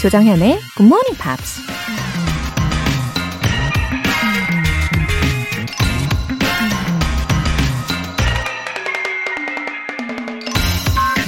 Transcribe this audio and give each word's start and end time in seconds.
조정현의 0.00 0.58
Good 0.78 0.86
Morning 0.86 1.18
Pops. 1.20 1.60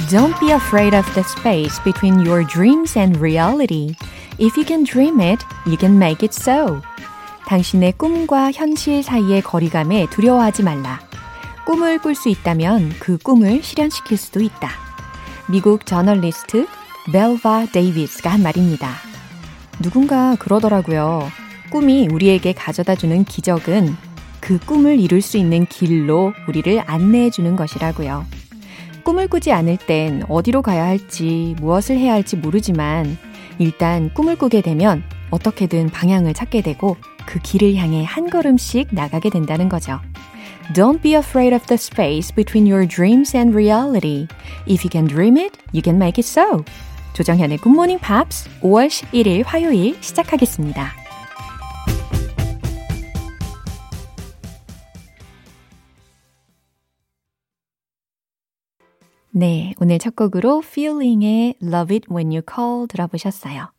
Don't 0.09 0.39
be 0.39 0.49
afraid 0.49 0.95
of 0.95 1.05
the 1.13 1.23
space 1.23 1.77
between 1.83 2.25
your 2.25 2.43
dreams 2.43 2.97
and 2.97 3.19
reality. 3.19 3.93
If 4.39 4.57
you 4.57 4.65
can 4.65 4.83
dream 4.85 5.21
it, 5.21 5.45
you 5.67 5.77
can 5.77 5.95
make 5.97 6.25
it 6.25 6.33
so. 6.33 6.81
당신의 7.45 7.93
꿈과 7.99 8.53
현실 8.53 9.03
사이의 9.03 9.43
거리감에 9.43 10.07
두려워하지 10.09 10.63
말라. 10.63 10.99
꿈을 11.67 11.99
꿀 11.99 12.15
수 12.15 12.27
있다면 12.27 12.95
그 12.99 13.19
꿈을 13.19 13.61
실현시킬 13.61 14.17
수도 14.17 14.41
있다. 14.41 14.71
미국 15.47 15.85
저널리스트 15.85 16.65
벨바 17.11 17.67
데이비스가 17.73 18.31
한 18.31 18.43
말입니다. 18.43 18.89
누군가 19.81 20.35
그러더라고요. 20.35 21.27
꿈이 21.69 22.07
우리에게 22.07 22.53
가져다 22.53 22.95
주는 22.95 23.25
기적은 23.25 23.95
그 24.39 24.57
꿈을 24.59 24.99
이룰 24.99 25.21
수 25.21 25.37
있는 25.37 25.65
길로 25.65 26.33
우리를 26.47 26.81
안내해 26.85 27.29
주는 27.29 27.55
것이라고요. 27.55 28.25
꿈을 29.03 29.27
꾸지 29.27 29.51
않을 29.51 29.77
땐 29.77 30.23
어디로 30.29 30.61
가야 30.61 30.85
할지, 30.85 31.55
무엇을 31.59 31.97
해야 31.97 32.13
할지 32.13 32.37
모르지만 32.37 33.17
일단 33.59 34.13
꿈을 34.13 34.37
꾸게 34.37 34.61
되면 34.61 35.03
어떻게든 35.29 35.89
방향을 35.89 36.33
찾게 36.33 36.61
되고 36.61 36.95
그 37.25 37.39
길을 37.39 37.75
향해 37.75 38.03
한 38.05 38.29
걸음씩 38.29 38.89
나가게 38.91 39.29
된다는 39.29 39.67
거죠. 39.67 39.99
Don't 40.73 41.01
be 41.01 41.15
afraid 41.15 41.53
of 41.53 41.65
the 41.65 41.75
space 41.75 42.33
between 42.33 42.65
your 42.71 42.87
dreams 42.87 43.35
and 43.35 43.53
reality. 43.53 44.27
If 44.65 44.85
you 44.85 44.89
can 44.89 45.07
dream 45.07 45.37
it, 45.37 45.57
you 45.73 45.81
can 45.83 45.97
make 45.97 46.17
it 46.17 46.27
so. 46.27 46.63
조정현의 47.13 47.59
Morning 47.63 48.03
Pops 48.03 48.49
5월 48.61 48.87
11일 48.87 49.43
화요일 49.45 49.95
시작하겠습니다. 50.01 50.87
네, 59.29 59.75
오늘 59.79 59.99
첫 59.99 60.15
곡으로 60.15 60.63
Feeling의 60.65 61.57
Love 61.61 61.95
It 61.95 62.07
When 62.11 62.31
You 62.31 62.41
Call 62.51 62.87
들어보셨어요. 62.87 63.71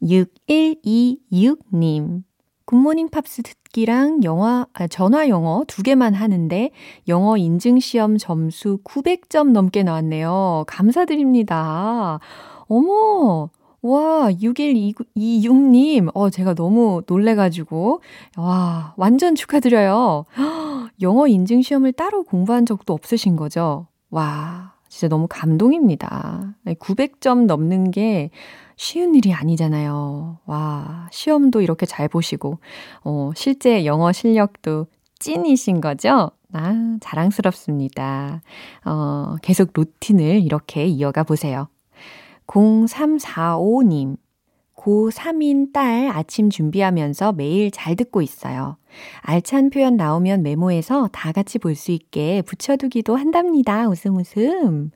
6126님. 0.00 2.22
굿모닝 2.64 3.08
팝스 3.08 3.42
듣기랑 3.42 4.22
영화, 4.24 4.66
아, 4.74 4.86
전화 4.86 5.28
영어 5.28 5.64
두 5.66 5.82
개만 5.82 6.14
하는데 6.14 6.70
영어 7.08 7.36
인증 7.38 7.80
시험 7.80 8.18
점수 8.18 8.78
900점 8.84 9.50
넘게 9.52 9.82
나왔네요. 9.82 10.64
감사드립니다. 10.68 12.20
어머! 12.68 13.50
와, 13.80 14.28
6126님. 14.40 16.10
어, 16.14 16.30
제가 16.30 16.54
너무 16.54 17.02
놀래가지고. 17.06 18.00
와, 18.36 18.94
완전 18.96 19.34
축하드려요. 19.34 20.24
영어 21.00 21.28
인증 21.28 21.62
시험을 21.62 21.92
따로 21.92 22.24
공부한 22.24 22.66
적도 22.66 22.92
없으신 22.92 23.36
거죠? 23.36 23.86
와, 24.10 24.74
진짜 24.88 25.08
너무 25.08 25.26
감동입니다. 25.30 26.54
900점 26.80 27.46
넘는 27.46 27.90
게 27.92 28.30
쉬운 28.76 29.14
일이 29.14 29.32
아니잖아요. 29.32 30.38
와, 30.46 31.08
시험도 31.12 31.62
이렇게 31.62 31.86
잘 31.86 32.08
보시고, 32.08 32.58
어, 33.04 33.30
실제 33.36 33.84
영어 33.86 34.12
실력도 34.12 34.86
찐이신 35.20 35.80
거죠? 35.80 36.30
아, 36.52 36.96
자랑스럽습니다. 37.00 38.42
어, 38.84 39.36
계속 39.42 39.70
루틴을 39.74 40.42
이렇게 40.42 40.84
이어가 40.86 41.22
보세요. 41.22 41.68
0345님. 42.48 44.16
고3인 44.76 45.72
딸 45.72 46.08
아침 46.08 46.50
준비하면서 46.50 47.32
매일 47.32 47.70
잘 47.72 47.96
듣고 47.96 48.22
있어요. 48.22 48.76
알찬 49.22 49.70
표현 49.70 49.96
나오면 49.96 50.42
메모해서 50.42 51.08
다 51.12 51.32
같이 51.32 51.58
볼 51.58 51.74
수 51.74 51.90
있게 51.90 52.42
붙여두기도 52.42 53.16
한답니다. 53.16 53.88
웃음 53.88 54.16
웃음. 54.16 54.90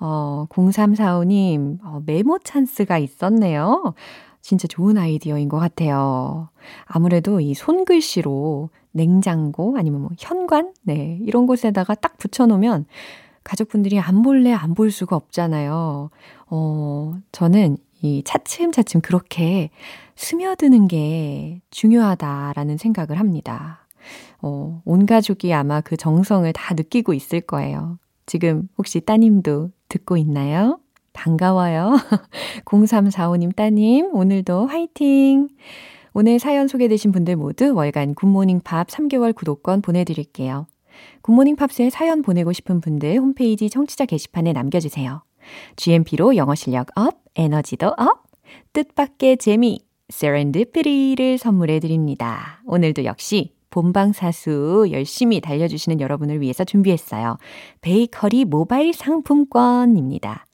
어, 0.00 0.46
0345님, 0.50 1.78
어, 1.84 2.02
메모 2.06 2.38
찬스가 2.44 2.98
있었네요. 2.98 3.94
진짜 4.40 4.66
좋은 4.68 4.96
아이디어인 4.96 5.48
것 5.48 5.58
같아요. 5.58 6.48
아무래도 6.86 7.40
이 7.40 7.52
손글씨로 7.54 8.70
냉장고 8.92 9.76
아니면 9.78 10.00
뭐 10.02 10.10
현관? 10.18 10.72
네, 10.82 11.18
이런 11.22 11.46
곳에다가 11.46 11.94
딱 11.94 12.16
붙여놓으면 12.18 12.86
가족분들이 13.44 13.98
안 14.00 14.22
볼래 14.22 14.52
안 14.52 14.74
볼 14.74 14.90
수가 14.90 15.14
없잖아요. 15.16 16.10
어, 16.48 17.14
저는 17.32 17.76
이 18.02 18.22
차츰차츰 18.24 19.00
그렇게 19.00 19.70
스며드는 20.16 20.88
게 20.88 21.60
중요하다라는 21.70 22.76
생각을 22.76 23.18
합니다. 23.18 23.86
어, 24.40 24.80
온 24.84 25.06
가족이 25.06 25.52
아마 25.52 25.80
그 25.80 25.96
정성을 25.96 26.50
다 26.52 26.74
느끼고 26.74 27.14
있을 27.14 27.40
거예요. 27.40 27.98
지금 28.26 28.68
혹시 28.78 29.00
따님도 29.00 29.70
듣고 29.88 30.16
있나요? 30.16 30.78
반가워요. 31.12 31.96
0345님 32.66 33.56
따님, 33.56 34.14
오늘도 34.14 34.66
화이팅! 34.66 35.48
오늘 36.12 36.38
사연 36.38 36.68
소개되신 36.68 37.12
분들 37.12 37.36
모두 37.36 37.74
월간 37.74 38.14
굿모닝 38.14 38.60
팝스 38.60 38.88
3개월 38.88 39.34
구독권 39.34 39.82
보내드릴게요. 39.82 40.66
굿모닝 41.22 41.56
팝스에 41.56 41.90
사연 41.90 42.22
보내고 42.22 42.52
싶은 42.52 42.80
분들 42.80 43.18
홈페이지 43.18 43.68
청취자 43.68 44.06
게시판에 44.06 44.52
남겨주세요. 44.52 45.25
GMP로 45.76 46.36
영어 46.36 46.54
실력 46.54 46.88
up, 46.96 47.18
에너지도 47.34 47.88
up, 47.88 48.24
뜻밖의 48.72 49.38
재미, 49.38 49.80
serendipity를 50.08 51.38
선물해 51.38 51.80
드립니다. 51.80 52.62
오늘도 52.66 53.04
역시 53.04 53.52
본방사수 53.70 54.88
열심히 54.90 55.40
달려주시는 55.40 56.00
여러분을 56.00 56.40
위해서 56.40 56.64
준비했어요. 56.64 57.36
베이커리 57.82 58.44
모바일 58.44 58.94
상품권입니다. 58.94 60.46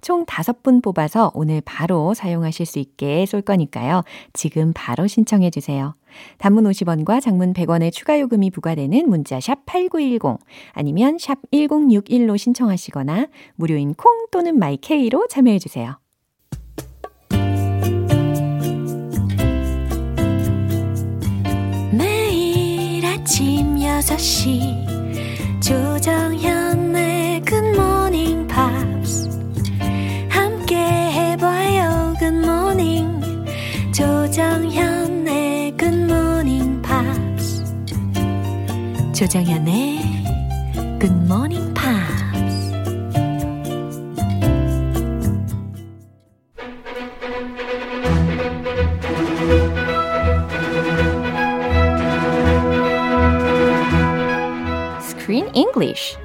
총 0.00 0.24
5분 0.24 0.82
뽑아서 0.82 1.30
오늘 1.34 1.60
바로 1.60 2.14
사용하실 2.14 2.66
수 2.66 2.78
있게 2.78 3.26
쏠 3.26 3.42
거니까요. 3.42 4.02
지금 4.32 4.72
바로 4.74 5.06
신청해 5.06 5.50
주세요. 5.50 5.94
단문 6.38 6.64
50원과 6.64 7.20
장문 7.20 7.52
100원의 7.52 7.92
추가 7.92 8.18
요금이 8.18 8.50
부과되는 8.50 9.08
문자 9.08 9.40
샵 9.40 9.64
8910 9.66 10.38
아니면 10.72 11.18
샵 11.18 11.38
1061로 11.52 12.36
신청하시거나 12.38 13.28
무료인 13.56 13.94
콩 13.94 14.26
또는 14.30 14.58
마이케이로 14.58 15.26
참여해 15.28 15.58
주세요. 15.58 15.98
매일 21.92 23.04
아침 23.06 23.76
6시 23.76 24.98
조정현의 25.60 27.42
굿모닝 27.42 28.47
조정현의 34.38 35.76
굿모닝 35.76 36.80
팝스 36.80 37.64
조정현의 39.12 39.98
굿모닝 41.00 41.74
팝스 41.74 42.24
Screen 55.00 55.50
English 55.56 56.16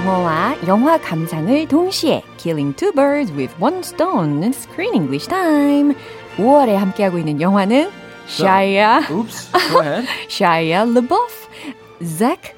영어와 0.00 0.56
영화 0.66 0.98
감상을 0.98 1.68
동시에 1.68 2.22
Killing 2.38 2.74
two 2.74 2.90
birds 2.92 3.30
with 3.32 3.54
one 3.60 3.80
stone 3.80 4.42
Screen 4.48 4.94
English 4.94 5.28
Time 5.28 5.94
5월에 6.38 6.74
함께하고 6.74 7.18
있는 7.18 7.38
영화는 7.38 7.90
Shia 8.26 9.10
Oops. 9.10 9.52
Go 9.70 9.80
ahead. 9.80 10.08
Shia 10.28 10.86
LaBeouf, 10.86 11.48
Zach 12.02 12.54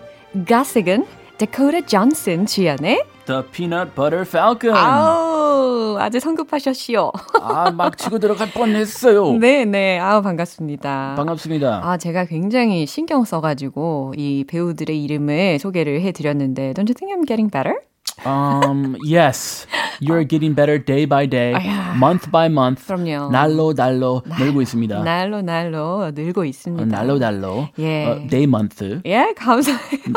Gossigan, 0.47 1.05
Dakota 1.39 1.83
Johnson 1.85 2.47
주연의 2.47 3.03
The 3.27 3.43
Peanut 3.53 3.93
Butter 3.95 4.23
Falcon. 4.27 4.75
아우 4.77 5.97
아주 5.99 6.19
성급하셨시오. 6.21 7.13
아, 7.41 7.71
막 7.71 7.97
치고 7.97 8.19
들어갈 8.19 8.51
뻔했어요. 8.51 9.39
네 9.39 9.65
네 9.65 9.99
아우 10.03 10.23
반갑습니다. 10.23 11.15
반갑습니다. 11.17 11.81
아 11.85 11.97
제가 11.97 12.25
굉장히 12.25 12.87
신경 12.87 13.25
써가지고 13.25 14.15
이 14.17 14.45
배우들의 14.49 15.03
이름을 15.05 15.59
소개를 15.59 16.01
해드렸는데 16.03 16.73
Don't 16.75 16.89
you 16.89 16.95
think 16.95 17.15
I'm 17.15 17.27
getting 17.27 17.51
better? 17.51 17.77
Um, 18.27 18.97
yes. 19.09 19.67
You're 20.01 20.25
getting 20.29 20.55
better 20.55 20.79
day 20.85 21.07
by 21.07 21.27
day, 21.29 21.55
야. 21.55 21.95
month 21.97 22.31
by 22.31 22.47
month. 22.47 22.85
그럼요. 22.87 23.31
날로 23.31 23.73
날로 23.73 24.23
늘고 24.39 24.61
있습니다. 24.63 25.03
날로 25.03 25.41
날로 25.43 26.11
늘고 26.15 26.45
있습니다. 26.45 26.83
어, 26.83 26.87
날로 26.87 27.19
날로. 27.19 27.69
예. 27.79 28.05
어, 28.07 28.27
day 28.29 28.45
month. 28.45 29.01
예, 29.07 29.33
감사해요. 29.37 30.13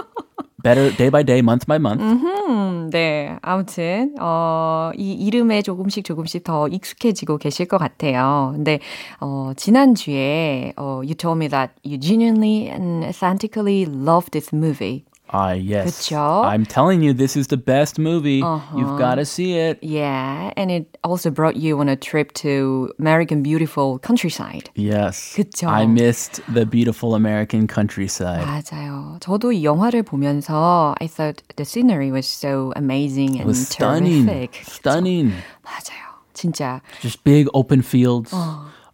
Better 0.66 0.90
day 0.98 1.12
by 1.12 1.24
day, 1.24 1.40
month 1.42 1.68
by 1.68 1.76
month. 1.76 2.02
음, 2.02 2.90
네. 2.90 3.38
아무튼, 3.44 4.16
어, 4.20 4.90
이 4.98 5.14
이름에 5.14 5.62
조금씩 5.62 6.04
조금씩 6.04 6.44
더 6.44 6.68
익숙해지고 6.68 7.38
계실 7.38 7.68
것 7.68 7.78
같아요. 7.78 8.52
근데, 8.56 8.80
어, 9.20 9.52
지난 9.56 9.94
주에, 9.94 10.74
어, 10.76 11.02
you 11.04 11.14
told 11.14 11.38
me 11.38 11.50
that 11.50 11.72
you 11.86 12.00
genuinely 12.00 12.68
and 12.68 13.06
authentically 13.06 13.86
love 13.86 14.32
this 14.32 14.50
movie. 14.56 15.06
Ah, 15.33 15.53
yes. 15.53 16.09
그쵸? 16.11 16.43
I'm 16.45 16.67
telling 16.67 17.03
you, 17.03 17.13
this 17.15 17.37
is 17.37 17.47
the 17.47 17.57
best 17.57 18.01
movie. 18.01 18.43
Uh-huh. 18.43 18.77
You've 18.77 18.99
got 18.99 19.15
to 19.15 19.25
see 19.25 19.55
it. 19.55 19.79
Yeah, 19.81 20.51
and 20.57 20.73
it 20.73 20.99
also 21.05 21.31
brought 21.31 21.55
you 21.55 21.79
on 21.79 21.89
a 21.89 21.95
trip 21.95 22.33
to 22.43 22.91
American 22.99 23.41
beautiful 23.41 24.01
countryside. 24.01 24.71
Yes. 24.75 25.37
그쵸? 25.37 25.69
I 25.71 25.87
missed 25.87 26.41
the 26.53 26.67
beautiful 26.67 27.15
American 27.15 27.69
countryside. 27.69 28.43
맞아요. 28.43 29.19
저도 29.21 29.53
이 29.53 29.63
영화를 29.63 30.03
보면서 30.03 30.97
I 31.01 31.07
thought 31.07 31.45
the 31.55 31.65
scenery 31.65 32.11
was 32.11 32.27
so 32.27 32.73
amazing 32.75 33.37
It 33.37 33.43
and 33.43 33.47
was 33.47 33.69
stunning. 33.69 34.27
terrific. 34.27 34.65
Stunning. 34.67 35.31
맞아요. 35.63 36.11
진짜 36.35 36.81
Just 37.03 37.23
big 37.23 37.47
open 37.55 37.83
fields, 37.83 38.35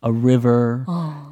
a 0.03 0.13
river, 0.13 0.85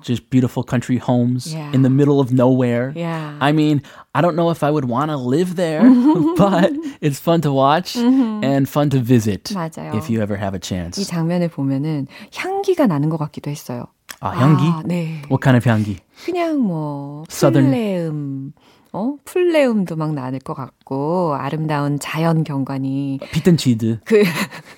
just 0.03 0.31
beautiful 0.31 0.63
country 0.65 0.97
homes 0.99 1.53
Yeah. 1.53 1.71
in 1.73 1.83
the 1.83 1.91
middle 1.91 2.19
of 2.19 2.33
nowhere. 2.33 2.93
Yeah. 2.97 3.37
I 3.41 3.53
mean, 3.53 3.83
I 4.15 4.21
don't 4.21 4.35
know 4.37 4.51
if 4.51 4.65
I 4.65 4.71
would 4.71 4.89
want 4.89 5.11
to 5.11 5.17
live 5.17 5.55
there, 5.57 5.85
but 6.37 6.73
it's 7.01 7.21
fun 7.21 7.41
to 7.43 7.53
watch 7.53 7.95
and 7.97 8.67
fun 8.69 8.91
to 8.91 8.99
visit 9.01 9.53
맞아요. 9.55 9.95
if 9.95 10.09
you 10.11 10.21
ever 10.23 10.37
have 10.37 10.55
a 10.55 10.59
이 10.59 10.63
chance. 10.63 11.05
장면을 11.07 11.49
보면은 11.49 12.07
향기가 12.35 12.87
나는 12.87 13.11
것 13.11 13.19
같기도 13.19 13.51
했어요. 13.51 13.85
아, 14.21 14.31
향기? 14.31 14.65
아, 14.65 14.83
네. 14.85 15.23
What 15.31 15.43
kind 15.43 15.57
of 15.57 15.69
향기? 15.69 15.99
그냥 16.25 16.59
뭐 16.61 17.25
Southern- 17.29 17.67
풀레음, 17.71 18.53
어 18.93 19.17
풀레음도 19.25 19.97
막 19.97 20.15
나는 20.15 20.39
것 20.39 20.55
같고 20.55 21.35
아름다운 21.39 21.99
자연 21.99 22.45
경관이 22.45 23.19
피튼치드. 23.33 24.01
그 24.05 24.23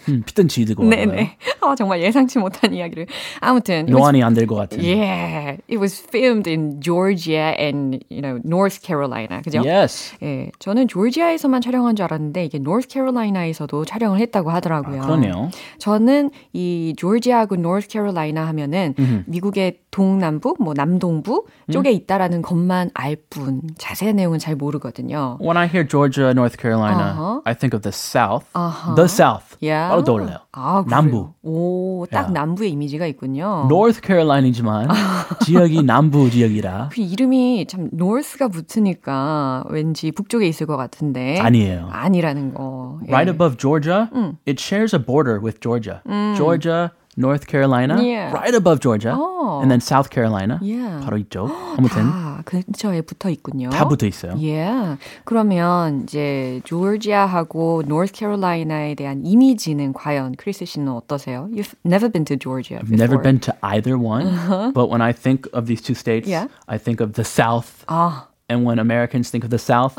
음, 0.09 0.23
피톤치드고. 0.25 0.83
네네. 0.85 1.37
어, 1.61 1.75
정말 1.75 2.01
예상치 2.01 2.39
못한 2.39 2.73
이야기를. 2.73 3.05
아무튼 3.39 3.85
노안이 3.85 4.23
안 4.23 4.33
될 4.33 4.47
것 4.47 4.55
같은. 4.55 4.79
Yeah, 4.79 5.57
it 5.69 5.77
was 5.79 5.99
filmed 6.01 6.49
in 6.49 6.79
Georgia 6.81 7.53
and 7.59 7.99
you 8.09 8.21
know 8.21 8.39
North 8.45 8.81
Carolina. 8.85 9.41
그죠? 9.41 9.61
Yes. 9.63 10.15
예, 10.23 10.51
저는 10.59 10.87
조지아에서만 10.87 11.61
촬영한 11.61 11.95
줄 11.95 12.05
알았는데 12.05 12.45
이게 12.45 12.57
노스 12.59 12.87
캐롤라이나에서도 12.87 13.85
촬영을 13.85 14.19
했다고 14.19 14.49
하더라고요. 14.51 15.01
아, 15.01 15.05
그러네요. 15.05 15.49
저는 15.77 16.31
이 16.53 16.93
조지아하고 16.97 17.55
노스 17.57 17.87
캐롤라이나 17.89 18.45
하면은 18.47 18.95
미국의 19.27 19.79
동남부, 19.91 20.55
뭐 20.59 20.73
남동부 20.73 21.45
음. 21.67 21.71
쪽에 21.71 21.91
있다라는 21.91 22.41
것만 22.41 22.91
알 22.93 23.17
뿐 23.29 23.61
자세한 23.77 24.15
내용은 24.15 24.39
잘 24.39 24.55
모르거든요. 24.55 25.37
When 25.41 25.57
I 25.57 25.67
hear 25.67 25.87
Georgia, 25.87 26.31
North 26.31 26.57
Carolina, 26.59 27.11
Uh-huh. 27.11 27.41
I 27.45 27.53
think 27.53 27.73
of 27.75 27.81
the 27.83 27.91
South. 27.93 28.45
Uh-huh. 28.55 28.95
The 28.95 29.07
South. 29.07 29.57
야. 29.65 29.90
바로 29.91 30.03
떠올라요. 30.03 30.37
아? 30.53 30.83
남부. 30.89 31.33
오, 31.43 32.05
딱 32.11 32.25
야. 32.25 32.29
남부의 32.29 32.71
이미지가 32.71 33.05
있군요. 33.07 33.63
North 33.65 34.01
Carolina이지만 34.05 34.87
지역이 35.45 35.83
남부 35.83 36.29
지역이라 36.29 36.89
그 36.91 37.01
이름이 37.01 37.67
참 37.67 37.89
노스가 37.91 38.47
붙으니까 38.49 39.63
왠지 39.69 40.11
북쪽에 40.11 40.47
있을 40.47 40.65
것 40.67 40.77
같은데 40.77 41.39
아니에요. 41.39 41.89
아니라는 41.91 42.53
거. 42.53 42.99
예. 43.07 43.11
Right 43.11 43.29
above 43.31 43.57
Georgia, 43.57 44.09
it 44.47 44.59
shares 44.61 44.95
a 44.95 45.03
border 45.03 45.39
with 45.41 45.59
Georgia. 45.61 46.01
Georgia, 46.35 46.91
North 47.18 47.46
Carolina, 47.46 47.96
Yeah. 48.02 48.30
right 48.30 48.54
above 48.54 48.80
Georgia, 48.80 49.16
Oh. 49.16 49.60
and 49.62 49.70
then 49.70 49.80
South 49.80 50.10
Carolina. 50.12 50.58
Yeah. 50.60 51.00
바로 51.02 51.16
이쪽. 51.16 51.48
아무튼 51.78 52.04
다 52.10 52.42
근처에 52.44 53.00
붙어 53.00 53.30
있군요. 53.30 53.70
다 53.70 53.88
붙어 53.88 54.06
있어요. 54.06 54.36
예. 54.42 54.98
그러면 55.24 56.02
이제 56.02 56.60
조지아하고 56.64 57.84
노스캐롤라이나에 57.86 58.94
대한 58.96 59.24
이미지는 59.24 59.92
과연 59.94 60.34
크리스 60.36 60.66
씨는 60.66 60.92
어떠세요? 60.92 61.48
You've 61.52 61.72
never 61.86 62.10
been 62.10 62.24
to 62.26 62.36
Georgia 62.36 62.80
I've 62.80 62.90
before. 62.90 63.00
never 63.00 63.16
been 63.22 63.40
to 63.40 63.54
either 63.62 63.96
one, 63.96 64.72
but 64.74 64.90
when 64.90 65.00
I 65.00 65.12
think 65.12 65.48
of 65.54 65.66
these 65.66 65.80
two 65.80 65.94
states, 65.94 66.28
Yeah. 66.28 66.48
I 66.68 66.76
think 66.78 67.00
of 67.02 67.12
the 67.14 67.24
South. 67.24 67.84
아, 67.88 68.28
And 68.48 68.64
when 68.68 68.78
Americans 68.78 69.30
think 69.30 69.42
of 69.42 69.50
the 69.50 69.58
South, 69.58 69.96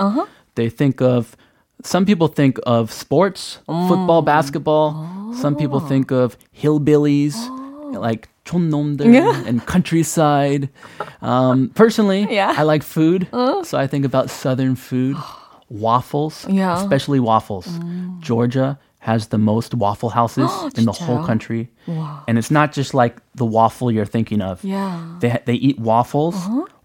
they 0.56 0.70
think 0.70 1.02
of 1.02 1.36
some 1.84 2.06
people 2.06 2.28
think 2.28 2.60
of 2.66 2.92
sports, 2.92 3.60
football, 3.66 4.22
basketball. 4.22 4.96
Some 5.34 5.56
people 5.56 5.80
think 5.80 6.12
of 6.12 6.38
hillbillies, 6.54 7.36
like 7.94 8.30
촌놈들 8.46 9.06
and 9.48 9.66
countryside. 9.66 10.70
Um, 11.22 11.70
personally, 11.76 12.28
Yeah. 12.30 12.54
I 12.58 12.64
like 12.64 12.82
food, 12.84 13.28
so 13.64 13.78
I 13.78 13.88
think 13.88 14.06
about 14.06 14.30
southern 14.30 14.76
food, 14.76 15.16
waffles, 15.70 16.46
Yeah. 16.50 16.76
especially 16.82 17.20
waffles. 17.20 17.68
Georgia 18.20 18.78
has 19.00 19.28
the 19.28 19.38
most 19.38 19.74
waffle 19.74 20.10
houses 20.10 20.50
in 20.76 20.86
the 20.86 20.92
whole 20.92 21.20
진짜요? 21.20 21.26
country, 21.26 21.70
and 22.28 22.38
it's 22.38 22.52
not 22.52 22.74
just 22.74 22.94
like 22.94 23.22
the 23.36 23.46
waffle 23.46 23.92
you're 23.92 24.06
thinking 24.10 24.42
of. 24.42 24.64
Yeah. 24.64 24.98
They 25.20 25.40
they 25.46 25.54
eat 25.56 25.80
waffles 25.80 26.36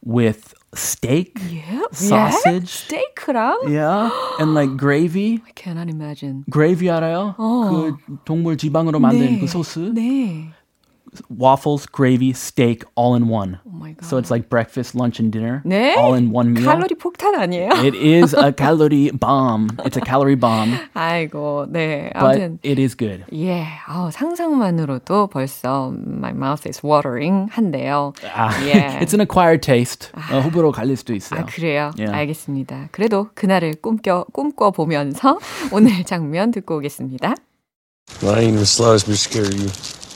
with 0.04 0.54
steak, 0.75 1.33
예? 1.51 1.63
sausage, 1.91 2.87
스테이크랑? 2.87 3.69
yeah, 3.69 4.09
and 4.39 4.53
like 4.53 4.75
gravy. 4.77 5.41
I 5.47 5.51
cannot 5.55 5.89
imagine. 5.89 6.43
gravy 6.49 6.89
알아요? 6.89 7.35
그 7.37 7.97
동물 8.25 8.57
지방으로 8.57 8.99
만든 8.99 9.19
네. 9.19 9.39
그 9.39 9.47
소스. 9.47 9.79
네. 9.93 10.51
Waffles, 11.29 11.85
gravy, 11.85 12.33
steak, 12.33 12.83
all 12.95 13.15
in 13.15 13.27
one. 13.27 13.59
Oh 13.65 13.71
my 13.71 13.93
god. 13.93 14.05
So 14.05 14.17
it's 14.17 14.29
like 14.31 14.49
breakfast, 14.49 14.95
lunch, 14.95 15.19
and 15.19 15.31
dinner, 15.31 15.61
네? 15.65 15.95
all 15.97 16.13
in 16.15 16.31
one 16.31 16.53
meal. 16.53 16.65
칼로리 16.65 16.95
폭탄 16.95 17.35
아니에요? 17.35 17.71
It 17.83 17.95
is 17.95 18.33
a 18.33 18.51
calorie 18.51 19.11
bomb. 19.11 19.69
It's 19.85 19.97
a 19.97 20.01
calorie 20.01 20.35
bomb, 20.35 20.77
아이고, 20.93 21.67
네. 21.71 22.11
but 22.13 22.37
아무튼 22.37 22.59
it 22.63 22.79
is 22.79 22.95
good. 22.95 23.25
예, 23.33 23.65
아우, 23.87 24.11
상상만으로도 24.11 25.27
벌써 25.27 25.93
my 25.93 26.31
mouth 26.31 26.67
is 26.67 26.81
watering 26.83 27.49
한데요. 27.51 28.13
아, 28.33 28.51
예. 28.65 28.99
it's 28.99 29.13
an 29.13 29.21
acquired 29.21 29.61
taste. 29.61 30.11
어, 30.31 30.39
호불호 30.39 30.71
갈릴 30.71 30.97
수도 30.97 31.13
있어요. 31.13 31.41
아, 31.41 31.45
그래요? 31.45 31.91
예. 31.99 32.05
알겠습니다. 32.05 32.89
그래도 32.91 33.29
그날을 33.33 33.75
꿈꿔, 33.81 34.25
꿈꿔 34.33 34.71
보면서 34.71 35.39
오늘 35.71 36.03
장면 36.03 36.51
듣고 36.51 36.77
오겠습니다. 36.77 37.35
The 38.19 38.65
slightest 38.65 39.07
bit 39.07 39.17
scared 39.17 39.53
of 39.53 39.59
you. 39.59 40.06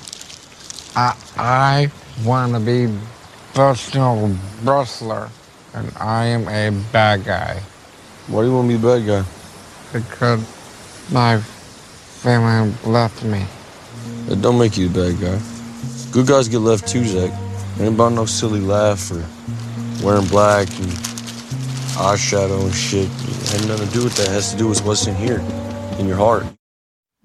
I 0.96 1.16
I 1.38 1.92
want 2.26 2.54
to 2.54 2.60
be 2.62 2.88
professional 3.54 4.36
wrestler, 4.64 5.30
and 5.74 5.92
I 6.00 6.26
am 6.28 6.48
a 6.50 6.72
bad 6.94 7.26
guy 7.26 7.62
Why 8.28 8.42
do 8.44 8.48
you 8.50 8.56
want 8.56 8.70
to 8.72 8.78
be 8.80 8.88
a 8.88 9.00
bad 9.00 9.08
guy? 9.08 9.26
because 9.94 10.42
my 11.12 11.40
family 12.10 12.74
left 12.86 13.24
me. 13.24 13.46
That 14.28 14.42
don't 14.42 14.60
make 14.60 14.78
you 14.78 14.88
a 14.88 14.92
bad 14.92 15.20
guy. 15.22 15.40
Good 16.12 16.28
guys 16.28 16.50
get 16.50 16.60
left 16.60 16.88
too, 16.88 17.06
Zach. 17.06 17.32
Ain't 17.80 17.96
about 17.96 18.14
no 18.14 18.26
silly 18.26 18.62
laugh 18.62 19.12
or 19.12 19.26
wearing 20.04 20.28
black 20.28 20.68
and 20.80 20.92
eyeshadow 21.98 22.64
and 22.66 22.76
shit. 22.76 23.10
It 23.10 23.56
ain't 23.56 23.68
nothing 23.70 23.88
to 23.88 23.94
do 23.94 24.04
with 24.06 24.16
that. 24.18 24.28
It 24.30 24.34
has 24.34 24.52
to 24.54 24.58
do 24.58 24.68
with 24.68 24.84
what's 24.86 25.08
in 25.08 25.16
here, 25.16 25.42
in 26.00 26.08
your 26.08 26.18
heart. 26.18 26.46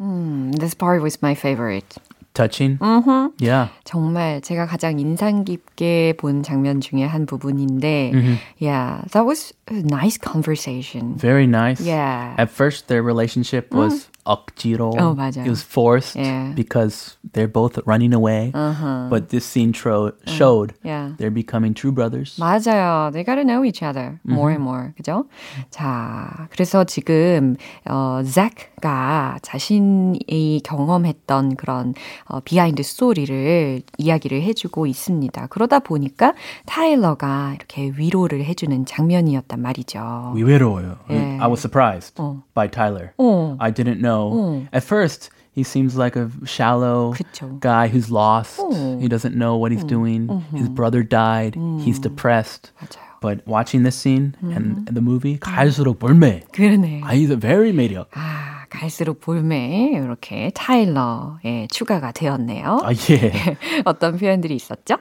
음, 0.01 0.53
this 0.59 0.75
part 0.75 1.03
was 1.03 1.23
my 1.23 1.35
favorite. 1.35 1.97
Touching. 2.37 2.77
음흠. 2.83 3.33
Yeah. 3.41 3.71
정말 3.85 4.43
제가 4.43 4.67
가장 4.67 4.99
인상 5.01 5.45
깊게 5.45 6.19
본 6.19 6.43
장면 6.43 6.81
중에 6.83 7.07
한 7.09 7.25
부분인데, 7.25 8.13
yeah, 8.61 9.01
that 9.13 9.25
was 9.25 9.55
a 9.73 9.81
nice 9.83 10.19
conversation. 10.21 11.17
Very 11.17 11.47
nice. 11.47 11.81
Yeah. 11.81 12.35
At 12.37 12.51
first, 12.51 12.89
their 12.89 13.03
relationship 13.03 13.73
was 13.75 14.11
억지로. 14.27 14.93
어, 14.99 15.15
맞아요. 15.15 15.47
It 15.47 15.51
was 15.51 15.63
forced 15.63 16.17
Yeah. 16.19 16.53
because 16.55 17.17
they're 17.33 17.49
both 17.51 17.79
running 17.87 18.13
away. 18.13 18.51
Uh-huh. 18.53 19.07
But 19.09 19.31
this 19.31 19.47
scene 19.47 19.73
tro- 19.73 20.13
showed 20.27 20.75
Yeah. 20.85 21.15
they're 21.17 21.31
becoming 21.33 21.73
true 21.75 21.93
brothers. 21.93 22.37
맞아요. 22.37 23.13
They 23.15 23.23
gotta 23.25 23.45
know 23.47 23.65
each 23.65 23.83
other 23.87 24.19
more 24.27 24.51
and 24.53 24.61
more. 24.63 24.93
그죠? 24.99 25.25
자, 25.71 26.49
그래서 26.51 26.85
지금, 26.85 27.57
어, 27.87 28.21
잭가 28.27 29.39
자신이 29.43 30.61
경험했던 30.65 31.55
그런, 31.57 31.95
어, 32.29 32.41
비하인드 32.41 32.83
스토리를 32.83 33.83
이야기를 33.99 34.43
해주고 34.43 34.87
있습니다. 34.87 35.47
그러다 35.49 35.79
보니까 35.81 36.35
타일러가 36.67 37.55
이렇게 37.55 37.93
위로를 37.97 38.45
해주는 38.45 38.85
장면이었단 38.85 39.61
말이죠. 39.61 40.33
위외로워요. 40.35 40.97
예. 41.11 41.39
I 41.41 41.49
was 41.49 41.61
surprised 41.61 42.21
어. 42.21 42.43
by 42.55 42.69
Tyler. 42.71 43.11
어. 43.19 43.57
I 43.59 43.73
didn't 43.73 44.01
know. 44.01 44.31
어. 44.33 44.67
At 44.75 44.85
first, 44.85 45.31
he 45.55 45.63
seems 45.63 45.97
like 45.97 46.17
a 46.17 46.29
shallow 46.45 47.13
그쵸. 47.15 47.59
guy 47.61 47.89
who's 47.89 48.11
lost. 48.11 48.61
어. 48.61 48.99
He 49.01 49.09
doesn't 49.09 49.35
know 49.35 49.57
what 49.57 49.73
he's 49.73 49.87
doing. 49.87 50.29
His 50.53 50.69
brother 50.69 51.03
died. 51.03 51.57
He's 51.81 51.99
depressed. 51.99 52.73
맞아요. 52.81 53.07
But 53.23 53.47
watching 53.47 53.83
this 53.83 53.97
scene 53.97 54.37
and 54.43 54.87
the 54.87 55.01
movie, 55.01 55.39
갈수록 55.39 55.99
볼매. 55.99 56.43
그러네. 56.53 57.01
Ah, 57.03 57.15
he's 57.17 57.33
very 57.41 57.73
매력. 57.73 58.09
아, 58.13 58.46
갈수록 58.69 59.21
볼매 59.21 59.93
이렇게 59.95 60.51
타일러에 60.55 61.69
추가가 61.71 62.13
되었네요. 62.13 62.79
아, 62.83 62.91
예. 63.11 63.57
어떤 63.85 64.17
표현들이 64.19 64.55
있었죠? 64.55 64.97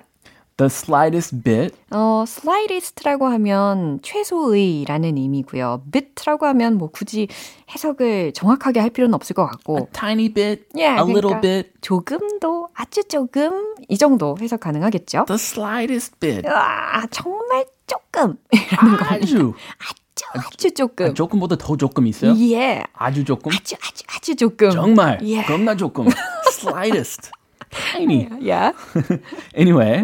The 0.58 0.68
slightest 0.68 1.44
bit. 1.44 1.76
어, 1.92 2.24
slightest라고 2.26 3.28
하면 3.28 4.00
최소의라는 4.02 5.18
의미고요. 5.18 5.84
bit라고 5.92 6.46
하면 6.46 6.78
뭐 6.78 6.90
굳이 6.92 7.28
해석을 7.74 8.32
정확하게 8.32 8.80
할 8.80 8.90
필요는 8.90 9.14
없을 9.16 9.34
것 9.34 9.46
같고. 9.48 9.78
A 9.80 9.86
tiny 9.92 10.30
bit. 10.30 10.64
Yeah, 10.74 11.02
a 11.02 11.04
little 11.04 11.36
그러니까 11.36 11.42
bit. 11.42 11.72
조금도 11.82 12.70
아주 12.74 13.04
조금 13.04 13.76
이 13.90 13.98
정도 13.98 14.38
해석 14.40 14.62
가능하겠죠? 14.62 15.26
The 15.28 15.36
slightest 15.36 16.16
bit. 16.22 16.48
아, 16.48 17.06
정말 17.08 17.66
조금 17.86 18.38
이라는 18.54 18.98
거 18.98 19.06
아주. 19.06 19.54
아주 19.78 20.05
아주 20.34 20.74
조금. 20.74 21.08
아, 21.08 21.14
조금보다 21.14 21.56
더 21.58 21.76
조금 21.78 22.08
있어요? 22.08 22.34
예. 22.52 22.84
아주 22.94 23.24
조금? 23.24 23.52
아주 23.52 23.76
아주 23.82 24.04
아주 24.08 24.36
조금. 24.36 24.72
정말. 24.72 25.20
예. 25.24 25.44
겁나 25.44 25.76
조금. 25.76 26.08
slightest. 26.52 27.32
Tiny. 27.70 28.30
야. 28.50 28.74
Anyway, 29.58 30.04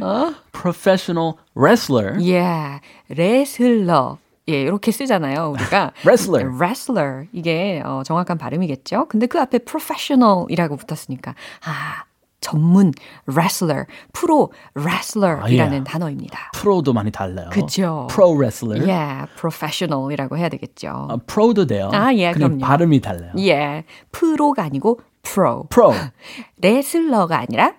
professional 0.51 1.35
wrestler. 1.55 2.19
예. 2.21 2.81
레슬러. 3.09 4.17
예, 4.49 4.61
이렇게 4.63 4.91
쓰잖아요, 4.91 5.51
우리가. 5.51 5.91
Wrestler. 6.03 6.49
wrestler. 6.57 7.27
이게 7.31 7.81
어, 7.85 8.01
정확한 8.03 8.37
발음이겠죠? 8.37 9.05
근데 9.07 9.27
그 9.27 9.39
앞에 9.39 9.59
professional이라고 9.59 10.75
붙었으니까 10.77 11.35
아, 11.63 12.03
전문 12.41 12.91
wrestler, 13.29 13.85
프로 14.13 14.51
wrestler이라는 14.75 15.73
아, 15.73 15.79
예. 15.79 15.83
단어입니다. 15.83 16.51
프로도 16.53 16.91
많이 16.91 17.11
달라요. 17.11 17.49
그죠. 17.51 18.07
Pro 18.09 18.33
wrestler. 18.35 18.85
예, 18.89 19.25
professional이라고 19.37 20.37
해야 20.37 20.49
되겠죠. 20.49 20.89
아, 21.09 21.17
프로도 21.25 21.67
돼요. 21.67 21.89
아, 21.93 22.13
예, 22.15 22.31
그럼요. 22.33 22.59
발음이 22.59 22.99
달라요. 22.99 23.31
예, 23.37 23.85
프로가 24.11 24.63
아니고 24.63 24.99
pro. 25.21 25.67
Pro 25.69 25.93
레슬러가 26.61 27.39
아니라 27.39 27.75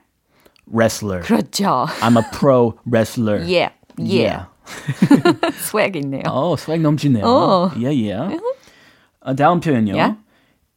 wrestler. 0.72 1.22
그렇죠. 1.22 1.86
I'm 2.00 2.16
a 2.16 2.22
pro 2.32 2.74
wrestler. 2.86 3.44
예, 3.50 3.70
예. 4.00 4.26
Yeah. 4.28 4.46
스웩 5.58 5.96
있네요. 5.96 6.22
어, 6.28 6.54
스웩 6.56 6.80
넘치네요. 6.80 7.24
어. 7.26 7.70
Yeah, 7.74 7.92
yeah. 8.14 8.38
어, 9.20 9.34
다음 9.34 9.60
표현요. 9.60 9.92
Yeah. 9.94 10.16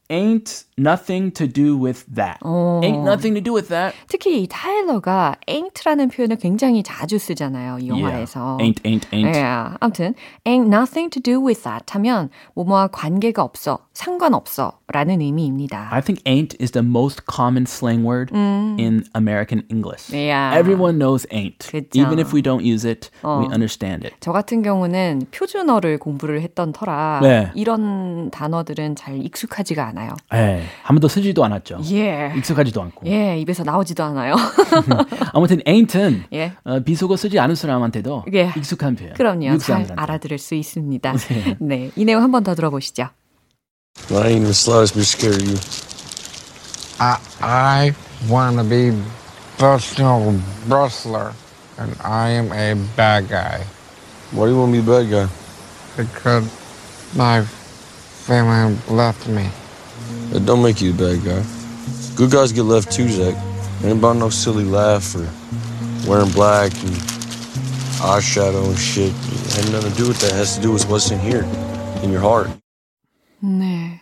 Ain't 0.10 0.66
nothing 0.78 1.32
to 1.34 1.48
do 1.48 1.76
with 1.76 2.06
that. 2.14 2.38
Ain't 2.46 3.04
nothing 3.04 3.34
to 3.34 3.42
do 3.42 3.54
with 3.54 3.70
that. 3.70 3.96
특히 4.08 4.44
이 4.44 4.48
타일러가 4.48 5.36
ain't라는 5.48 6.10
표현을 6.12 6.36
굉장히 6.38 6.84
자주 6.84 7.18
쓰잖아요. 7.18 7.80
이 7.80 7.90
영화에서. 7.90 8.58
Yeah. 8.60 8.64
Ain't, 8.64 8.82
ain't, 8.86 9.08
ain't. 9.12 9.36
예, 9.36 9.44
아무튼 9.80 10.14
ain't 10.46 10.68
nothing 10.68 11.10
to 11.10 11.20
do 11.20 11.40
with 11.44 11.64
that 11.64 11.86
하면 11.94 12.30
뭐뭐와 12.54 12.88
관계가 12.90 13.42
없어, 13.42 13.80
상관없어 13.94 14.74
라는 14.88 15.20
의미입니다. 15.20 15.90
I 15.92 16.00
think 16.02 16.22
ain't 16.26 16.56
is 16.62 16.72
the 16.72 16.86
most 16.86 17.24
common 17.26 17.64
slang 17.68 18.06
word 18.06 18.32
in 18.34 19.04
American 19.16 19.64
English. 19.72 20.14
Yeah. 20.14 20.54
Everyone 20.58 21.00
knows 21.00 21.26
ain't. 21.32 21.58
그쵸. 21.72 21.90
Even 22.00 22.20
if 22.20 22.32
we 22.36 22.44
don't 22.44 22.62
use 22.64 22.88
it, 22.88 23.10
we 23.24 23.48
understand 23.52 24.06
it. 24.06 24.16
저 24.20 24.32
같은 24.32 24.62
경우는 24.62 25.24
표준어를 25.32 25.98
공부를 25.98 26.42
했던 26.42 26.72
터라 26.72 27.20
네. 27.24 27.52
이런 27.56 28.30
단어들은 28.30 28.96
잘 28.96 29.18
익숙하지가 29.18 29.86
않아요. 29.88 30.12
에, 30.32 30.62
한 30.84 30.96
번도 30.96 31.08
쓰지도 31.08 31.44
않았죠. 31.44 31.80
예. 31.92 32.32
익숙하지도 32.38 32.80
않고. 32.84 33.08
예, 33.08 33.40
입에서 33.40 33.64
나오지도 33.64 34.04
않아요. 34.04 34.36
아무튼 35.34 35.62
ain't은 35.66 36.24
예. 36.34 36.54
어, 36.64 36.80
비속어 36.82 37.18
쓰지 37.18 37.40
않은 37.40 37.56
사람한테도 37.56 38.26
예. 38.34 38.52
익숙한 38.56 38.96
표현. 38.96 39.14
그럼요. 39.14 39.58
잘. 39.58 39.88
알아들을 39.96 40.38
수 40.38 40.54
있습니다. 40.56 41.14
네. 41.60 41.90
이 41.96 42.06
내용 42.06 42.22
한 42.22 42.32
번 42.32 42.44
더 42.44 42.54
들어보시죠. 42.54 43.08
I 44.12 44.28
ain't 44.28 44.32
even 44.38 44.44
the 44.46 44.54
slightest 44.54 44.96
bit 44.96 45.06
scared 45.06 45.42
of 45.42 45.48
you. 45.48 45.58
I, 47.00 47.20
I 47.42 47.96
want 48.30 48.58
to 48.58 48.64
be 48.64 48.92
professional 49.58 50.40
wrestler, 50.68 51.34
and 51.78 51.96
I 52.02 52.30
am 52.30 52.52
a 52.54 52.76
bad 52.98 53.30
guy 53.30 53.66
Why 54.32 54.46
do 54.46 54.52
you 54.54 54.60
want 54.60 54.74
to 54.76 54.82
be 54.82 54.86
the 54.86 54.92
bad 55.04 55.12
guy? 55.12 55.34
because 55.98 56.46
my 57.16 57.44
family 57.44 58.78
left 58.90 59.28
me. 59.28 59.50
That 60.32 60.46
don't 60.46 60.64
make 60.64 60.82
you 60.82 60.92
a 60.92 60.96
bad 60.96 61.24
guy. 61.26 61.44
Good 62.16 62.32
guys 62.32 62.52
get 62.54 62.64
left 62.64 62.92
too, 62.92 63.10
Zach. 63.10 63.36
Ain't 63.84 64.00
about 64.00 64.18
no 64.18 64.30
silly 64.30 64.66
laugh 64.66 65.16
or 65.16 65.30
wearing 66.10 66.32
black 66.32 66.74
and 66.84 66.96
eyeshadow 68.02 68.68
and 68.68 68.80
shit. 68.80 69.14
Ain't 69.58 69.72
nothing 69.72 69.92
to 69.92 69.98
do 69.98 70.08
with 70.10 70.20
that. 70.22 70.32
It 70.34 70.36
has 70.38 70.56
to 70.58 70.62
do 70.62 70.72
with 70.72 70.88
what's 70.90 71.12
in 71.12 71.20
here, 71.20 71.44
in 72.04 72.12
your 72.12 72.22
heart. 72.22 72.50
네. 73.46 74.00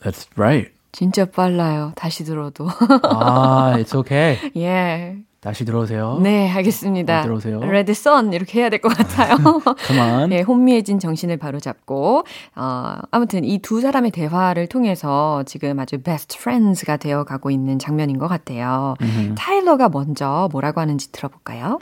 That's 0.00 0.26
right. 0.36 0.70
진짜 0.92 1.24
빨라요. 1.24 1.92
다시 1.96 2.24
들어도. 2.24 2.68
아, 3.02 3.74
it's 3.76 3.94
okay. 3.96 4.38
예. 4.56 5.16
다시 5.40 5.64
들어오세요. 5.66 6.20
네, 6.22 6.50
알겠습니다. 6.50 7.20
어, 7.20 7.22
들어오세요. 7.24 7.60
레드 7.60 7.92
선 7.92 8.32
이렇게 8.32 8.60
해야 8.60 8.70
될 8.70 8.80
것 8.80 8.88
같아요. 8.96 9.36
Come 9.86 10.00
on. 10.00 10.32
예, 10.32 10.40
혼미해진 10.40 10.98
정신을 10.98 11.36
바로잡고 11.36 12.24
어, 12.56 12.94
아무튼 13.10 13.44
이 13.44 13.58
두 13.58 13.80
사람의 13.82 14.10
대화를 14.12 14.68
통해서 14.68 15.42
지금 15.44 15.78
아주 15.80 16.00
베스트 16.00 16.38
프렌즈가 16.38 16.96
되어 16.96 17.24
가고 17.24 17.50
있는 17.50 17.78
장면인 17.78 18.18
것 18.18 18.26
같아요. 18.28 18.94
타일러가 19.36 19.90
먼저 19.90 20.48
뭐라고 20.50 20.80
하는지 20.80 21.12
들어볼까요? 21.12 21.78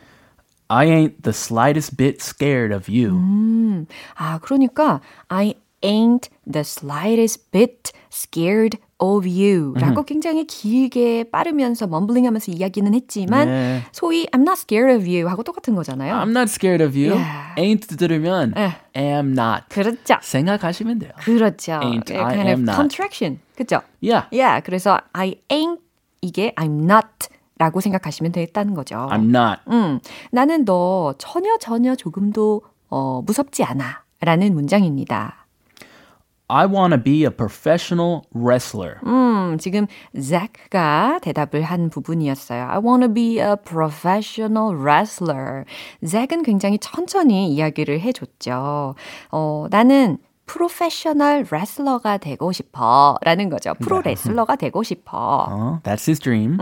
I 0.68 0.86
ain't 0.86 1.22
the 1.22 1.30
slightest 1.34 1.96
bit 1.96 2.16
scared 2.20 2.74
of 2.74 2.90
you. 2.90 3.14
음, 3.16 3.86
아, 4.16 4.38
그러니까 4.42 5.00
I 5.28 5.54
ain't 5.82 6.28
the 6.50 6.60
slightest 6.60 7.50
bit 7.50 7.92
scared 8.10 8.78
of 8.98 9.26
you 9.26 9.74
라고 9.74 10.04
굉장히 10.04 10.46
길게 10.46 11.24
빠르면서 11.30 11.86
멈블링 11.86 12.26
하면서 12.26 12.52
이야기는 12.52 12.94
했지만 12.94 13.48
네. 13.48 13.82
소위 13.92 14.26
I'm 14.28 14.42
not 14.42 14.58
scared 14.58 14.94
of 14.96 15.08
you 15.08 15.28
하고 15.28 15.42
똑같은 15.42 15.74
거잖아요. 15.74 16.14
I'm 16.14 16.30
not 16.30 16.48
scared 16.50 16.82
of 16.82 16.96
you. 16.96 17.14
Yeah. 17.18 17.54
Ain't 17.56 17.96
들으면 17.96 18.54
예. 18.56 18.76
am 18.96 19.32
not. 19.32 19.64
그렇죠. 19.68 20.16
생각하시면 20.22 21.00
돼요. 21.00 21.12
그렇죠. 21.18 21.80
Ain't, 21.82 22.12
예, 22.12 22.18
I 22.18 22.34
kind 22.34 22.48
am 22.48 22.60
of 22.60 22.62
not. 22.62 22.76
contraction. 22.76 23.40
그죠? 23.56 23.80
Yeah. 24.00 24.28
Yeah, 24.32 24.62
그래서 24.64 24.98
I 25.12 25.36
ain't 25.50 25.80
이게 26.20 26.52
I'm 26.56 26.84
not 26.84 27.28
라고 27.58 27.80
생각하시면 27.80 28.32
되겠다는 28.32 28.74
거죠. 28.74 29.08
I'm 29.10 29.34
not. 29.34 29.60
음, 29.68 30.00
나는 30.30 30.64
너 30.64 31.14
전혀 31.18 31.56
전혀 31.58 31.94
조금도 31.94 32.62
어, 32.88 33.22
무섭지 33.24 33.64
않아 33.64 34.04
라는 34.20 34.54
문장입니다. 34.54 35.41
I 36.52 36.66
want 36.66 36.92
to 36.92 37.02
be 37.02 37.24
a 37.24 37.30
professional 37.30 38.24
wrestler. 38.34 38.96
음, 39.06 39.56
지금 39.58 39.86
잭가 40.12 41.18
대답을 41.22 41.62
한 41.62 41.88
부분이었어요. 41.88 42.68
I 42.68 42.78
want 42.78 43.02
to 43.06 43.12
be 43.12 43.38
a 43.38 43.56
professional 43.56 44.76
wrestler. 44.76 45.64
잭은 46.06 46.42
굉장히 46.42 46.78
천천히 46.78 47.48
이야기를 47.48 48.00
해줬죠. 48.00 48.94
어, 49.30 49.66
나는 49.70 50.18
프로페셔널 50.44 51.46
레슬러가 51.50 52.18
되고 52.18 52.52
싶어 52.52 53.16
라는 53.22 53.48
거죠. 53.48 53.72
프로 53.80 54.02
레슬러가 54.02 54.56
되고 54.56 54.82
싶어. 54.82 55.46
Uh, 55.48 55.80
that's 55.82 56.06
his 56.06 56.20
dream. 56.20 56.58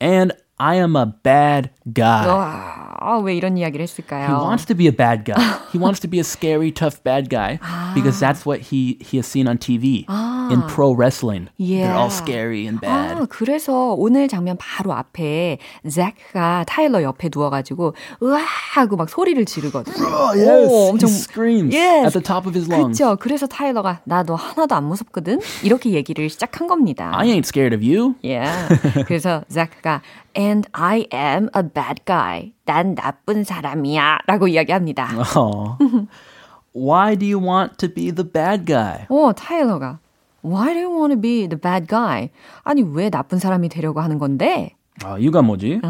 And 0.00 0.34
I 0.58 0.76
am 0.76 0.96
a 0.96 1.04
bad 1.22 1.68
guy. 1.92 2.26
와, 2.26 3.18
왜 3.22 3.34
이런 3.36 3.58
이야기를 3.58 3.82
했을까요? 3.82 4.26
He 4.28 4.34
wants 4.34 4.64
to 4.66 4.74
be 4.74 4.86
a 4.86 4.90
bad 4.96 5.24
guy. 5.24 5.36
he 5.72 5.78
wants 5.78 6.00
to 6.00 6.08
be 6.08 6.18
a 6.18 6.24
scary, 6.24 6.72
tough 6.72 7.02
bad 7.04 7.28
guy 7.28 7.58
because 7.94 8.18
that's 8.18 8.46
what 8.46 8.72
he 8.72 8.96
he 9.04 9.18
has 9.18 9.26
seen 9.28 9.46
on 9.46 9.58
TV 9.58 10.06
in 10.50 10.62
pro 10.66 10.92
wrestling. 10.96 11.48
They're 11.60 11.92
all 11.92 12.08
Yeah. 12.08 12.16
scary 12.16 12.66
and 12.66 12.80
bad. 12.80 13.20
아, 13.20 13.26
그래서 13.28 13.92
오늘 13.92 14.28
장면 14.28 14.56
바로 14.58 14.94
앞에 14.94 15.58
잭가 15.86 16.64
타일러 16.66 17.02
옆에 17.02 17.28
누워가지고 17.34 17.94
으아 18.22 18.38
하고 18.74 18.96
막 18.96 19.10
소리를 19.10 19.44
지르거든요. 19.44 20.06
yes, 20.34 20.72
오, 20.72 20.88
엄청 20.90 21.10
he 21.10 21.16
screams 21.16 21.76
Yes. 21.76 22.06
at 22.06 22.12
the 22.12 22.22
top 22.24 22.48
of 22.48 22.56
his 22.56 22.66
lungs. 22.72 22.96
그렇죠. 22.98 23.16
그래서 23.20 23.46
타일러가 23.46 24.00
나너 24.04 24.34
하나도 24.34 24.74
안 24.74 24.84
무섭거든. 24.84 25.40
이렇게 25.62 25.90
얘기를 25.90 26.30
시작한 26.30 26.66
겁니다. 26.66 27.10
I 27.14 27.28
ain't 27.28 27.44
scared 27.44 27.76
of 27.76 27.84
you. 27.84 28.14
Yeah. 28.24 29.04
그래서 29.06 29.42
잭가 29.52 30.00
And 30.35 30.67
I 30.73 31.07
am 31.13 31.49
a 31.55 31.61
bad 31.61 32.05
guy. 32.05 32.53
난 32.65 32.95
나쁜 32.95 33.43
사람이야. 33.43 34.19
라고 34.27 34.47
이야기합니다. 34.47 35.09
Oh. 35.35 35.75
Why 36.73 37.15
do 37.15 37.25
you 37.25 37.37
want 37.37 37.77
to 37.79 37.93
be 37.93 38.11
the 38.11 38.23
bad 38.29 38.65
guy? 38.65 39.05
어, 39.09 39.33
타일러가 39.33 39.99
Why 40.43 40.73
do 40.73 40.79
you 40.79 40.89
want 40.89 41.13
to 41.13 41.19
be 41.19 41.47
the 41.47 41.59
bad 41.59 41.87
guy? 41.87 42.29
아니, 42.63 42.81
왜 42.81 43.09
나쁜 43.09 43.39
사람이 43.39 43.69
되려고 43.69 43.99
하는 43.99 44.17
건데? 44.17 44.75
아, 45.03 45.17
이유가 45.17 45.41
뭐지? 45.41 45.81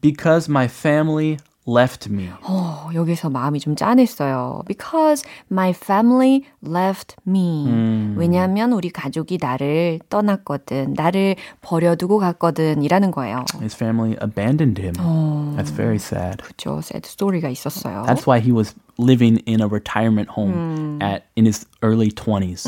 Because 0.00 0.50
my 0.50 0.64
family 0.64 1.36
left 1.67 2.11
me. 2.11 2.29
어, 2.43 2.89
여기서 2.93 3.29
마음이 3.29 3.59
좀 3.59 3.75
짠했어요. 3.75 4.63
Because 4.67 5.23
my 5.51 5.71
family 5.71 6.43
left 6.65 7.15
me. 7.27 7.65
왜냐하면 8.15 8.73
우리 8.73 8.89
가족이 8.89 9.37
나를 9.39 9.99
떠났거든. 10.09 10.93
나를 10.93 11.35
버려두고 11.61 12.17
갔거든. 12.17 12.81
이라는 12.81 13.11
거예요. 13.11 13.45
His 13.59 13.75
family 13.75 14.17
abandoned 14.21 14.81
him. 14.81 14.93
That's 15.55 15.71
very 15.73 15.97
sad. 15.97 16.37
그죠. 16.43 16.79
sad 16.79 17.07
스토리가 17.07 17.49
있었어요. 17.49 18.03
That's 18.07 18.25
why 18.27 18.39
he 18.39 18.51
was 18.51 18.75
living 18.97 19.41
in 19.47 19.61
a 19.61 19.67
retirement 19.67 20.31
home 20.35 20.99
at 21.01 21.25
in 21.35 21.45
his 21.45 21.67
early 21.83 22.09
20s. 22.09 22.63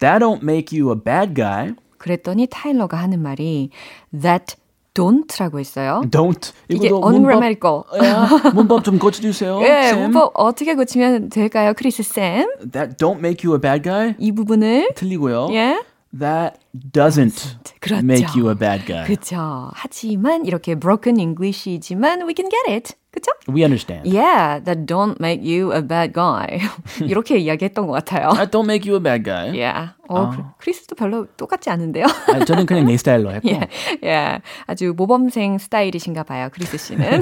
That 0.00 0.18
don't 0.18 0.42
make 0.42 0.72
you 0.72 0.90
a 0.90 0.96
bad 0.96 1.34
guy. 1.34 1.74
그랬더니 1.98 2.48
타일러가 2.50 2.96
하는 2.96 3.22
말이 3.22 3.70
that 4.12 4.56
don't라고 4.94 5.58
했어요. 5.58 6.02
Don't. 6.10 6.52
이게 6.68 6.88
ungrammatical. 6.90 7.82
문법, 7.90 8.04
야, 8.04 8.28
문법 8.54 8.84
좀 8.84 8.98
고쳐주세요. 8.98 9.60
예, 9.62 9.90
쌤. 9.90 10.02
문법 10.02 10.32
어떻게 10.34 10.74
고치면 10.74 11.30
될까요, 11.30 11.72
크리스 11.76 12.02
쌤? 12.02 12.46
That 12.72 12.96
don't 12.96 13.18
make 13.18 13.48
you 13.48 13.54
a 13.56 13.60
bad 13.60 13.82
guy. 13.82 14.14
이 14.18 14.32
부분을 14.32 14.92
틀리고요. 14.94 15.48
예. 15.52 15.82
That 16.18 16.58
doesn't 16.92 17.56
그렇죠. 17.80 18.04
make 18.04 18.28
you 18.36 18.50
a 18.50 18.54
bad 18.54 18.84
guy. 18.86 19.06
그렇죠. 19.06 19.70
하지만 19.72 20.44
이렇게 20.44 20.74
broken 20.74 21.18
English이지만 21.18 22.22
we 22.28 22.34
can 22.36 22.50
get 22.50 22.70
it. 22.70 22.94
그렇죠? 23.12 23.30
We 23.46 23.62
understand. 23.62 24.08
Yeah, 24.08 24.58
that 24.64 24.86
don't 24.86 25.20
make 25.20 25.42
you 25.44 25.70
a 25.74 25.82
bad 25.86 26.14
guy. 26.14 26.60
이렇게 27.04 27.36
이야기했던 27.38 27.86
것 27.86 27.92
같아요. 27.92 28.30
That 28.32 28.50
don't 28.50 28.64
make 28.64 28.88
you 28.90 28.96
a 28.96 29.02
bad 29.02 29.22
guy. 29.22 29.52
Yeah. 29.52 29.90
어, 30.08 30.30
크- 30.30 30.42
크리스도 30.58 30.94
별로 30.96 31.26
똑같지 31.36 31.68
않은데요. 31.68 32.06
아, 32.32 32.44
저는 32.44 32.64
그냥 32.66 32.86
내 32.86 32.96
스타일로 32.96 33.32
했고. 33.36 33.48
예, 33.50 33.68
예, 34.02 34.40
아주 34.66 34.94
모범생 34.96 35.58
스타일이신가 35.58 36.22
봐요, 36.22 36.48
크리스 36.52 36.78
씨는. 36.78 37.20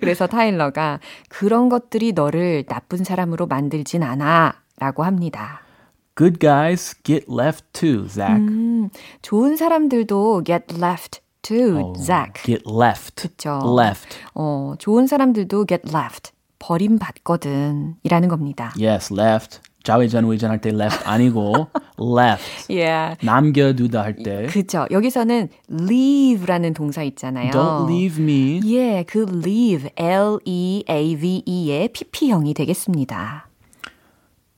그래서 0.00 0.26
타일러가 0.26 1.00
그런 1.28 1.68
것들이 1.70 2.12
너를 2.12 2.64
나쁜 2.64 3.02
사람으로 3.04 3.46
만들진 3.46 4.02
않아. 4.02 4.60
라고 4.78 5.04
합니다. 5.04 5.62
Good 6.16 6.38
guys 6.40 6.94
get 7.04 7.24
left 7.30 7.64
too, 7.72 8.06
Zach. 8.08 8.36
음, 8.36 8.90
좋은 9.22 9.56
사람들도 9.56 10.42
get 10.44 10.74
left 10.76 11.21
Oh, 11.50 11.94
Zach. 11.98 12.42
Get 12.44 12.62
left. 12.66 13.16
그쵸. 13.28 13.58
Left. 13.78 14.16
어, 14.34 14.74
좋은 14.78 15.06
사람들도 15.06 15.66
get 15.66 15.82
left. 15.92 16.30
버림받거든. 16.60 17.96
이라는 18.04 18.28
겁니다. 18.28 18.72
Yes, 18.80 19.12
left. 19.12 19.60
좌회전 19.82 20.22
우회전 20.24 20.50
할 20.50 20.60
때 20.60 20.70
left 20.70 21.02
아니고 21.04 21.66
left. 22.00 22.72
Yeah. 22.72 23.16
남겨두다 23.26 24.02
할 24.02 24.14
때. 24.14 24.46
그죠. 24.46 24.86
여기서는 24.92 25.48
leave라는 25.68 26.72
동사 26.74 27.02
있잖아요. 27.02 27.50
Don't 27.50 27.90
leave 27.90 28.22
me. 28.22 28.60
예, 28.64 29.02
그 29.02 29.26
leave, 29.28 29.90
L-E-A-V-E의 29.96 31.88
PP형이 31.88 32.54
되겠습니다. 32.54 33.48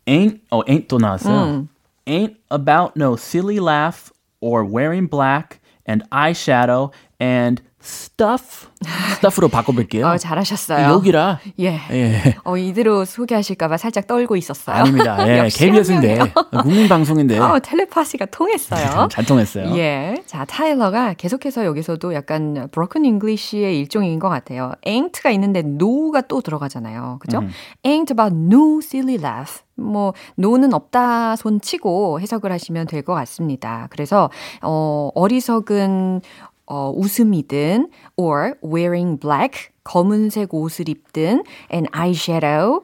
Ain't, 0.06 0.40
oh, 0.50 0.62
ain't 0.68 0.88
또 0.88 0.98
나왔어요. 0.98 1.44
음. 1.44 1.68
Ain't 2.06 2.36
about 2.50 2.92
no 2.94 3.14
silly 3.14 3.58
laugh 3.58 4.12
or 4.42 4.62
wearing 4.62 5.08
black 5.08 5.58
and 5.86 6.02
eyeshadow 6.10 6.92
and 7.20 7.62
stuff. 7.84 8.68
stuff으로 9.16 9.48
바꿔볼게요. 9.48 10.06
어, 10.06 10.16
잘하셨어요. 10.16 10.88
여기라. 10.94 11.40
예. 11.60 11.80
예. 11.90 12.36
어, 12.44 12.56
이대로 12.56 13.04
소개하실까봐 13.04 13.76
살짝 13.76 14.06
떨고 14.06 14.36
있었어요. 14.36 14.76
아닙니다. 14.76 15.16
예, 15.28 15.48
KBS인데 15.52 16.18
한 16.18 16.32
명이요. 16.34 16.62
국민 16.62 16.88
방송인데 16.88 17.38
어, 17.38 17.58
텔레파시가 17.60 18.26
통했어요. 18.26 19.08
잘 19.12 19.24
통했어요. 19.24 19.76
예. 19.76 20.14
자, 20.26 20.44
타일러가 20.44 21.14
계속해서 21.14 21.64
여기서도 21.64 22.14
약간 22.14 22.68
broken 22.72 23.04
English의 23.04 23.78
일종인 23.78 24.18
것 24.18 24.28
같아요. 24.28 24.72
ain't가 24.86 25.32
있는데 25.34 25.60
no가 25.60 26.22
또 26.22 26.40
들어가잖아요. 26.40 27.18
그죠? 27.20 27.38
음. 27.38 27.50
ain't 27.84 28.10
about 28.10 28.34
no 28.34 28.78
silly 28.82 29.14
laugh. 29.18 29.60
뭐, 29.76 30.14
no는 30.38 30.72
없다 30.72 31.34
손 31.36 31.60
치고 31.60 32.20
해석을 32.20 32.52
하시면 32.52 32.86
될 32.86 33.02
것 33.02 33.12
같습니다. 33.14 33.88
그래서, 33.90 34.30
어, 34.62 35.10
어리석은, 35.16 36.20
어, 36.66 36.92
웃음이든, 36.94 37.90
or 38.16 38.54
wearing 38.62 39.18
black, 39.18 39.70
검은색 39.84 40.54
옷을 40.54 40.88
입든, 40.88 41.44
and 41.72 41.90
eyeshadow, 41.92 42.82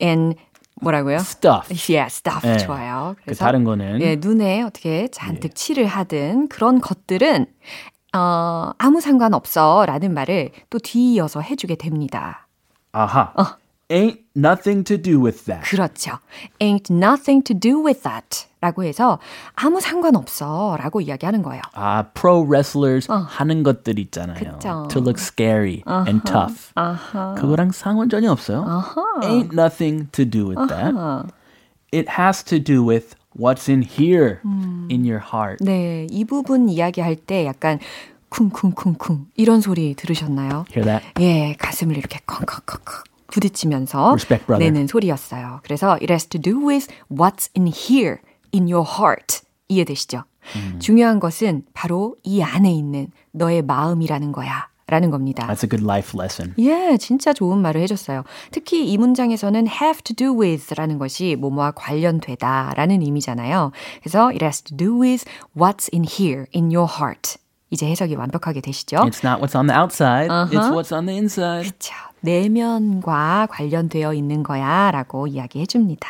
and 0.00 0.36
뭐라고요? 0.80 1.16
Stuff. 1.16 1.72
Yeah, 1.90 2.06
stuff 2.06 2.46
예. 2.46 2.58
좋아요. 2.58 3.16
그 3.24 3.34
다른 3.34 3.64
거는 3.64 4.00
예, 4.02 4.16
눈에 4.16 4.62
어떻게 4.62 5.08
잔뜩 5.08 5.54
칠을 5.54 5.86
하든 5.86 6.48
그런 6.48 6.80
것들은 6.80 7.46
어, 8.14 8.72
아무 8.78 9.00
상관 9.00 9.34
없어라는 9.34 10.12
말을 10.12 10.50
또 10.70 10.78
뒤이어서 10.78 11.40
해 11.40 11.56
주게 11.56 11.74
됩니다. 11.76 12.46
아하. 12.92 13.32
어. 13.36 13.44
Ain't 13.88 14.18
nothing 14.36 14.82
to 14.84 15.00
do 15.00 15.22
with 15.22 15.44
that. 15.44 15.62
그렇죠. 15.62 16.18
Ain't 16.58 16.90
nothing 16.90 17.42
to 17.44 17.54
do 17.54 17.80
with 17.84 18.02
that. 18.02 18.46
라고 18.66 18.82
해서 18.82 19.20
아무 19.54 19.80
상관없어 19.80 20.76
라고 20.80 21.00
이야기하는 21.00 21.42
거예요. 21.42 21.62
아, 21.74 22.02
pro 22.14 22.42
wrestlers 22.44 23.06
하는 23.10 23.62
것들 23.62 23.98
있잖아요. 24.00 24.36
어. 24.36 24.52
그쵸. 24.58 24.88
To 24.90 25.00
look 25.00 25.20
scary 25.22 25.82
and 26.06 26.22
tough. 26.24 26.72
그거랑 27.36 27.70
상관 27.70 28.08
전혀 28.08 28.32
없어요. 28.32 28.64
Ain't 29.22 29.52
nothing 29.52 30.08
to 30.10 30.24
do 30.28 30.48
with 30.48 30.66
that. 30.68 30.94
It 31.92 32.08
has 32.18 32.42
to 32.46 32.58
do 32.58 32.82
with 32.84 33.14
what's 33.38 33.68
in 33.70 33.82
here 33.82 34.40
in 34.90 35.04
your 35.04 35.20
heart. 35.22 35.62
네, 35.64 36.08
이 36.10 36.24
부분 36.24 36.68
이야기할 36.68 37.14
때 37.14 37.46
약간 37.46 37.78
쿵쿵쿵쿵 38.30 39.26
이런 39.36 39.60
소리 39.60 39.94
들으셨나요? 39.94 40.64
Hear 40.74 40.84
that? 40.84 41.06
예, 41.20 41.54
가슴을 41.58 41.96
이렇게 41.96 42.18
콩콩콩콩 42.26 43.04
부딪히면서 43.28 44.08
Respect, 44.12 44.46
brother. 44.46 44.64
내는 44.70 44.86
소리였어요. 44.88 45.60
그래서 45.62 45.92
it 46.02 46.10
has 46.10 46.26
to 46.26 46.40
do 46.40 46.58
with 46.58 46.88
what's 47.10 47.48
in 47.56 47.66
here, 47.68 48.18
in 48.56 48.72
your 48.72 48.88
heart. 48.88 49.42
이해되시죠? 49.68 50.24
중요한 50.78 51.18
것은 51.20 51.64
바로 51.74 52.16
이 52.22 52.40
안에 52.42 52.72
있는 52.72 53.08
너의 53.32 53.62
마음이라는 53.62 54.32
거야. 54.32 54.68
라는 54.88 55.10
겁니다. 55.10 55.48
That's 55.48 55.64
a 55.64 55.68
good 55.68 55.82
life 55.82 56.16
lesson. 56.16 56.54
예, 56.60 56.96
진짜 56.96 57.32
좋은 57.32 57.58
말을 57.58 57.80
해줬어요. 57.80 58.22
특히 58.52 58.88
이 58.88 58.96
문장에서는 58.96 59.66
have 59.66 60.02
to 60.02 60.14
do 60.14 60.40
with 60.40 60.72
라는 60.76 60.98
것이 60.98 61.34
뭐뭐와 61.34 61.72
관련되다 61.72 62.74
라는 62.76 63.02
의미잖아요. 63.02 63.72
그래서 64.00 64.28
it 64.28 64.44
has 64.44 64.62
to 64.62 64.76
do 64.76 65.00
with 65.00 65.24
what's 65.56 65.92
in 65.92 66.04
here, 66.04 66.46
in 66.54 66.66
your 66.66 66.86
heart. 66.88 67.36
이제 67.70 67.84
해석이 67.90 68.14
완벽하게 68.14 68.60
되시죠? 68.60 68.98
It's 68.98 69.26
not 69.26 69.42
what's 69.42 69.58
on 69.58 69.66
the 69.66 69.76
outside. 69.76 70.30
It's 70.54 70.70
what's 70.70 70.94
on 70.94 71.06
the 71.06 71.18
inside. 71.18 71.68
그쵸. 71.68 71.92
내면과 72.26 73.46
관련되어 73.50 74.12
있는 74.12 74.42
거야 74.42 74.90
라고 74.90 75.26
이야기해 75.26 75.64
줍니다. 75.66 76.08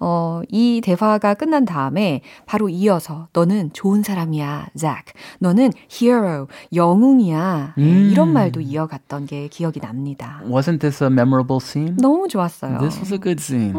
어, 0.00 0.42
이 0.48 0.80
대화가 0.82 1.34
끝난 1.34 1.64
다음에 1.64 2.22
바로 2.46 2.68
이어서 2.68 3.28
너는 3.32 3.70
좋은 3.72 4.02
사람이야, 4.02 4.68
Zack. 4.76 5.12
너는 5.38 5.70
hero, 5.92 6.48
영웅이야. 6.74 7.74
네, 7.76 7.84
이런 8.10 8.32
말도 8.32 8.60
이어갔던 8.60 9.26
게 9.26 9.46
기억이 9.48 9.78
납니다. 9.80 10.40
Wasn't 10.44 10.80
this 10.80 11.04
a 11.04 11.08
memorable 11.08 11.60
scene? 11.60 11.94
너무 12.00 12.26
좋았어요. 12.26 12.78
This 12.80 12.98
was 12.98 13.12
a 13.12 13.18
good 13.20 13.40
scene. 13.40 13.74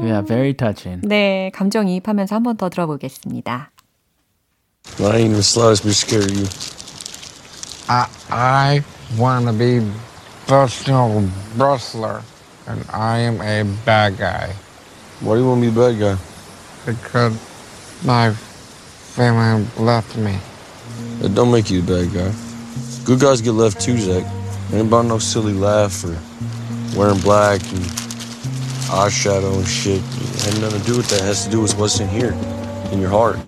Yeah, 0.00 0.24
very 0.26 0.54
touching. 0.54 1.06
네, 1.06 1.50
감정이입하면서 1.54 2.34
한 2.36 2.42
번 2.44 2.56
더 2.56 2.70
들어보겠습니다. 2.70 3.70
I 5.00 5.04
ain't 5.04 5.18
even 5.18 5.32
the 5.32 5.42
slightest 5.42 5.82
bit 5.84 5.94
scared 5.94 6.30
of 6.30 6.36
you. 6.38 6.46
I, 7.90 8.06
I 8.30 8.82
want 9.18 9.46
to 9.46 9.52
be 9.52 9.80
professional 10.48 11.28
wrestler, 11.56 12.22
and 12.66 12.84
I 12.92 13.18
am 13.18 13.40
a 13.42 13.64
bad 13.84 14.18
guy 14.18 14.54
Why 15.20 15.34
do 15.36 15.40
you 15.42 15.48
want 15.48 15.62
to 15.62 15.70
be 15.70 15.74
the 15.74 15.80
bad 15.80 16.00
guy? 16.00 16.18
because 16.86 17.34
my 18.04 18.32
family 18.32 19.66
left 19.78 20.16
me. 20.16 20.38
That 21.20 21.34
don't 21.34 21.52
make 21.52 21.70
you 21.70 21.80
a 21.80 21.84
bad 21.84 22.12
guy. 22.14 22.32
Good 23.04 23.20
guys 23.20 23.42
get 23.42 23.52
left 23.52 23.80
too, 23.80 23.98
Zach. 23.98 24.24
Ain't 24.72 24.88
about 24.88 25.06
no 25.06 25.18
silly 25.18 25.54
laugh 25.54 26.04
or 26.04 26.18
wearing 26.96 27.20
black 27.20 27.60
and 27.72 27.84
eyeshadow 28.90 29.56
and 29.58 29.68
shit. 29.68 30.02
It 30.02 30.44
Had 30.54 30.60
nothing 30.62 30.80
to 30.80 30.86
do 30.86 30.96
with 30.98 31.08
that. 31.10 31.20
It 31.22 31.24
has 31.26 31.44
to 31.46 31.50
do 31.50 31.60
with 31.60 31.78
what's 31.78 32.00
in 32.00 32.08
here, 32.08 32.32
in 32.92 33.00
your 33.00 33.10
heart. 33.10 33.38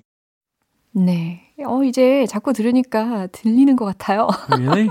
네. 0.95 1.50
어, 1.67 1.83
이제 1.85 2.27
자꾸 2.27 2.53
들으니까 2.53 3.27
들리는 3.33 3.75
것 3.77 3.85
같아요. 3.85 4.29
Really? 4.51 4.89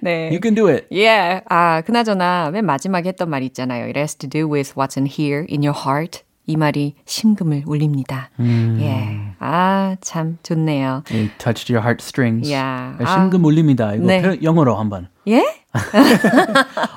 네. 0.00 0.28
You 0.28 0.40
can 0.42 0.54
do 0.54 0.68
it. 0.68 0.86
예, 0.92 1.42
아, 1.48 1.80
그나저나 1.82 2.50
맨 2.52 2.64
마지막에 2.66 3.08
했던 3.08 3.28
말 3.30 3.42
있잖아요. 3.44 3.84
It 3.86 3.98
has 3.98 4.14
to 4.16 4.28
do 4.28 4.46
with 4.50 4.74
what's 4.74 4.96
in 4.96 5.06
here, 5.06 5.46
in 5.50 5.62
your 5.64 5.74
heart. 5.76 6.22
이 6.46 6.56
말이 6.58 6.94
심금을 7.06 7.62
울립니다. 7.66 8.28
예, 8.38 9.18
아, 9.38 9.96
참 10.02 10.36
좋네요. 10.42 11.02
You 11.10 11.30
touched 11.38 11.72
your 11.72 11.82
heartstrings. 11.82 12.52
야, 12.52 12.94
네, 12.98 13.06
심금 13.06 13.42
울립니다. 13.44 13.94
이거 13.94 14.04
네. 14.06 14.20
표- 14.20 14.42
영어로 14.42 14.74
한번. 14.76 15.08
예? 15.26 15.42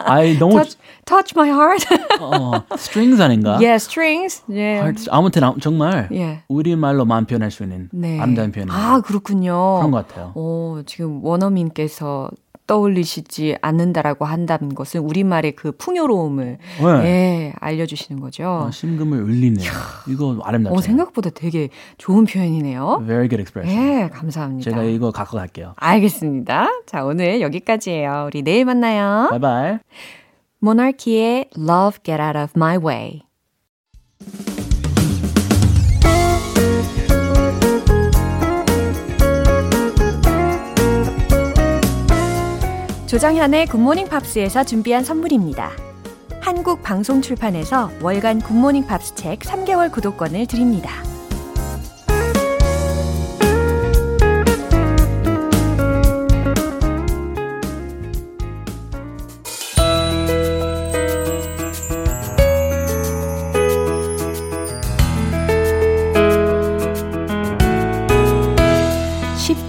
아이 0.06 0.38
너무 0.38 0.56
Touch, 0.56 0.78
touch 1.08 1.34
my 1.36 1.50
heart. 1.50 1.84
어, 2.22 2.52
strings 2.74 3.22
아닌가? 3.22 3.58
예, 3.62 3.74
strings. 3.76 4.44
예. 4.52 4.78
Heart- 4.80 5.08
아무튼 5.10 5.44
아- 5.44 5.56
정말 5.62 6.10
예. 6.12 6.44
우리말로만 6.50 7.26
표현할 7.26 7.50
수 7.50 7.64
있는 7.64 7.90
네. 7.92 8.20
아름다운 8.20 8.52
표현이에요. 8.52 8.78
아, 8.78 9.02
그렇군요. 9.02 9.78
그런 9.78 9.92
것 9.92 10.08
같아요. 10.08 10.34
오, 10.36 10.84
지금 10.86 11.24
원어민께서 11.24 12.30
떠올리시지 12.68 13.56
않는다라고 13.62 14.26
한다는 14.26 14.76
것은 14.76 15.00
우리말의 15.00 15.54
그 15.56 15.72
풍요로움을 15.72 16.58
네. 16.82 17.06
예, 17.06 17.54
알려주시는 17.62 18.20
거죠. 18.20 18.44
어, 18.68 18.72
심금을 18.72 19.24
울리네요. 19.24 19.72
이거 20.10 20.38
아름답죠. 20.44 20.76
어, 20.78 20.82
생각보다 20.82 21.30
되게 21.30 21.70
좋은 21.98 22.26
표현이네요. 22.26 23.04
Very 23.08 23.30
good 23.30 23.40
expression. 23.42 24.04
예, 24.04 24.10
감사합니다. 24.10 24.70
제가 24.70 24.84
이거 24.84 25.12
갖고 25.12 25.38
갈게요. 25.38 25.76
알겠습니다. 25.78 26.68
자, 26.86 27.06
오늘 27.06 27.40
여기까지예요. 27.40 28.26
우리 28.28 28.42
내일 28.42 28.66
만나요. 28.66 29.30
Bye 29.32 29.40
bye. 29.40 29.80
모나키의 30.60 31.50
Love 31.58 32.00
Get 32.04 32.22
Out 32.22 32.38
of 32.38 32.52
My 32.56 32.78
Way 32.78 33.22
조장현의 43.08 43.68
Good 43.68 43.82
Morning 43.82 44.10
Pops에서 44.10 44.66
준비한 44.66 45.04
선물입니다. 45.04 45.72
한국 46.42 46.82
방송 46.84 47.22
출판에서 47.22 47.90
월간 48.02 48.42
굿모닝 48.42 48.86
팝스 48.86 49.16
책 49.16 49.40
3개월 49.40 49.92
구독권을 49.92 50.46
드립니다. 50.46 50.92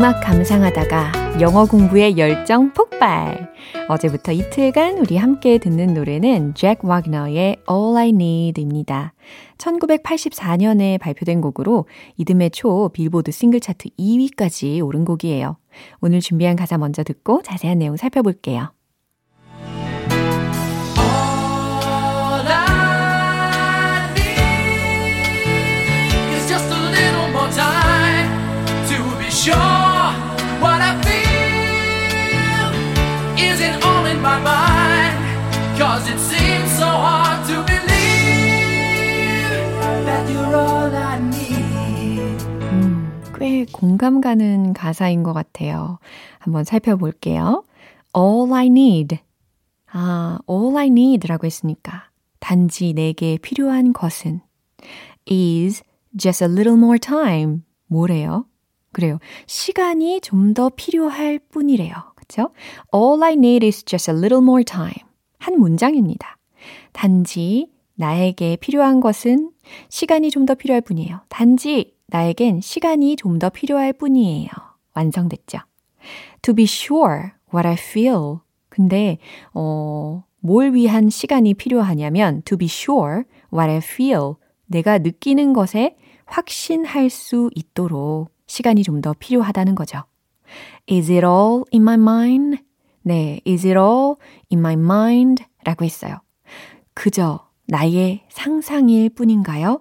음악 0.00 0.22
감상하다가 0.22 1.42
영어 1.42 1.66
공부에 1.66 2.16
열정 2.16 2.72
폭발. 2.72 3.52
어제부터 3.86 4.32
이틀간 4.32 4.96
우리 4.96 5.18
함께 5.18 5.58
듣는 5.58 5.92
노래는 5.92 6.54
잭 6.54 6.82
와그너의 6.82 7.58
All 7.70 7.96
I 7.98 8.08
Need입니다. 8.08 9.12
1984년에 9.58 10.98
발표된 10.98 11.42
곡으로 11.42 11.84
이듬해 12.16 12.48
초 12.48 12.88
빌보드 12.94 13.30
싱글 13.30 13.60
차트 13.60 13.90
2위까지 13.98 14.82
오른 14.82 15.04
곡이에요. 15.04 15.58
오늘 16.00 16.20
준비한 16.20 16.56
가사 16.56 16.78
먼저 16.78 17.04
듣고 17.04 17.42
자세한 17.42 17.80
내용 17.80 17.98
살펴볼게요. 17.98 18.72
공감 43.80 44.20
가는 44.20 44.74
가사인 44.74 45.22
것 45.22 45.32
같아요. 45.32 45.98
한번 46.38 46.64
살펴볼게요. 46.64 47.64
All 48.14 48.52
I 48.52 48.66
need. 48.66 49.18
아, 49.90 50.38
all 50.48 50.76
I 50.76 50.88
need라고 50.88 51.46
했으니까 51.46 52.10
단지 52.40 52.92
내게 52.92 53.38
필요한 53.38 53.94
것은 53.94 54.42
is 55.30 55.82
just 56.18 56.44
a 56.44 56.50
little 56.50 56.76
more 56.76 56.98
time. 56.98 57.62
뭐래요? 57.86 58.44
그래요. 58.92 59.18
시간이 59.46 60.20
좀 60.20 60.52
더 60.52 60.68
필요할 60.68 61.38
뿐이래요. 61.38 61.94
그쵸? 62.16 62.50
All 62.94 63.22
I 63.22 63.32
need 63.32 63.64
is 63.64 63.82
just 63.84 64.10
a 64.10 64.16
little 64.16 64.42
more 64.42 64.62
time. 64.62 65.08
한 65.38 65.58
문장입니다. 65.58 66.36
단지 66.92 67.68
나에게 67.94 68.56
필요한 68.56 69.00
것은 69.00 69.52
시간이 69.88 70.30
좀 70.30 70.44
더 70.44 70.54
필요할 70.54 70.82
뿐이에요. 70.82 71.20
단지 71.28 71.94
나에겐 72.10 72.60
시간이 72.60 73.16
좀 73.16 73.38
더 73.38 73.48
필요할 73.50 73.92
뿐이에요. 73.94 74.48
완성됐죠? 74.94 75.58
To 76.42 76.54
be 76.54 76.64
sure 76.64 77.30
what 77.54 77.66
I 77.66 77.74
feel. 77.74 78.38
근데, 78.68 79.18
어, 79.54 80.24
뭘 80.40 80.74
위한 80.74 81.08
시간이 81.10 81.54
필요하냐면, 81.54 82.42
to 82.44 82.56
be 82.58 82.66
sure 82.66 83.22
what 83.52 83.70
I 83.70 83.76
feel. 83.78 84.34
내가 84.66 84.98
느끼는 84.98 85.52
것에 85.52 85.96
확신할 86.26 87.10
수 87.10 87.50
있도록 87.54 88.30
시간이 88.46 88.82
좀 88.82 89.00
더 89.00 89.14
필요하다는 89.18 89.74
거죠. 89.74 90.02
Is 90.90 91.10
it 91.10 91.24
all 91.24 91.64
in 91.72 91.82
my 91.82 91.94
mind? 91.94 92.58
네, 93.02 93.40
is 93.46 93.66
it 93.66 93.78
all 93.78 94.16
in 94.52 94.58
my 94.60 94.74
mind? 94.74 95.44
라고 95.64 95.84
했어요. 95.84 96.20
그저 96.94 97.48
나의 97.66 98.22
상상일 98.28 99.10
뿐인가요? 99.10 99.80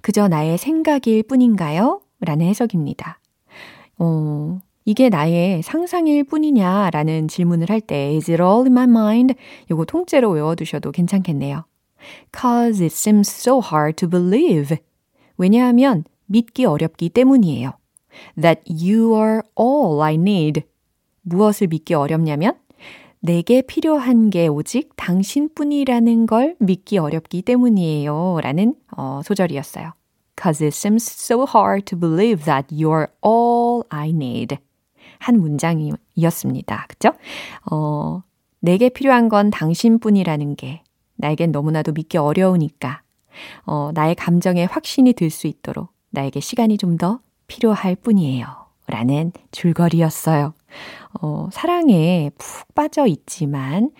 그저 0.00 0.28
나의 0.28 0.58
생각일 0.58 1.22
뿐인가요? 1.22 2.00
라는 2.20 2.46
해석입니다. 2.46 3.20
어, 3.98 4.60
이게 4.84 5.08
나의 5.08 5.62
상상일 5.62 6.24
뿐이냐? 6.24 6.90
라는 6.90 7.28
질문을 7.28 7.70
할 7.70 7.80
때, 7.80 8.14
is 8.16 8.30
it 8.30 8.42
all 8.42 8.62
in 8.62 8.72
my 8.72 8.84
mind? 8.84 9.34
요거 9.70 9.84
통째로 9.84 10.30
외워두셔도 10.30 10.90
괜찮겠네요. 10.90 11.64
Cause 12.34 12.82
it 12.82 12.94
seems 12.94 13.30
so 13.30 13.60
hard 13.60 13.96
to 13.96 14.08
believe. 14.08 14.76
왜냐하면 15.36 16.04
믿기 16.26 16.64
어렵기 16.64 17.10
때문이에요. 17.10 17.72
that 18.40 18.62
you 18.68 19.14
are 19.14 19.42
all 19.58 20.00
I 20.02 20.14
need. 20.14 20.62
무엇을 21.22 21.68
믿기 21.68 21.94
어렵냐면 21.94 22.54
내게 23.20 23.62
필요한 23.62 24.30
게 24.30 24.48
오직 24.48 24.96
당신뿐이라는 24.96 26.26
걸 26.26 26.56
믿기 26.58 26.98
어렵기 26.98 27.42
때문이에요. 27.42 28.40
라는 28.42 28.74
어, 28.96 29.20
소절이었어요. 29.24 29.92
Cause 30.40 30.64
it 30.64 30.74
seems 30.74 31.04
so 31.06 31.44
hard 31.54 31.84
to 31.84 31.98
believe 31.98 32.44
that 32.44 32.74
you're 32.74 33.08
all 33.24 33.82
I 33.90 34.08
need. 34.10 34.56
한 35.18 35.38
문장이었습니다. 35.38 36.86
그쵸? 36.88 37.12
어, 37.70 38.22
내게 38.60 38.88
필요한 38.88 39.28
건 39.28 39.50
당신뿐이라는 39.50 40.56
게 40.56 40.82
나에겐 41.16 41.52
너무나도 41.52 41.92
믿기 41.92 42.16
어려우니까 42.16 43.02
어, 43.66 43.90
나의 43.92 44.14
감정에 44.14 44.64
확신이 44.64 45.12
들 45.12 45.28
수 45.30 45.46
있도록 45.46 45.88
나에게 46.10 46.40
시간이 46.40 46.78
좀 46.78 46.96
더 46.96 47.20
필요할 47.48 47.96
뿐이에요. 47.96 48.46
라는 48.90 49.32
줄거리였어요. 49.52 50.54
어, 51.22 51.48
사랑에 51.52 52.30
푹 52.38 52.74
빠져 52.74 53.06
있지만, 53.06 53.90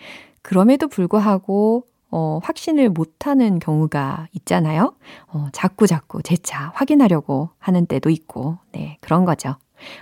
그럼에도 0.41 0.87
불구하고, 0.87 1.85
어, 2.11 2.39
확신을 2.43 2.89
못하는 2.89 3.59
경우가 3.59 4.27
있잖아요. 4.33 4.95
어, 5.27 5.47
자꾸 5.53 5.87
자꾸 5.87 6.21
재차 6.23 6.71
확인하려고 6.75 7.49
하는 7.59 7.85
때도 7.85 8.09
있고, 8.09 8.57
네, 8.73 8.97
그런 9.01 9.25
거죠. 9.25 9.55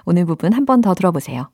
오늘 0.05 0.25
부분 0.25 0.53
한 0.53 0.65
번 0.65 0.81
더 0.81 0.93
들어보세요. 0.93 1.49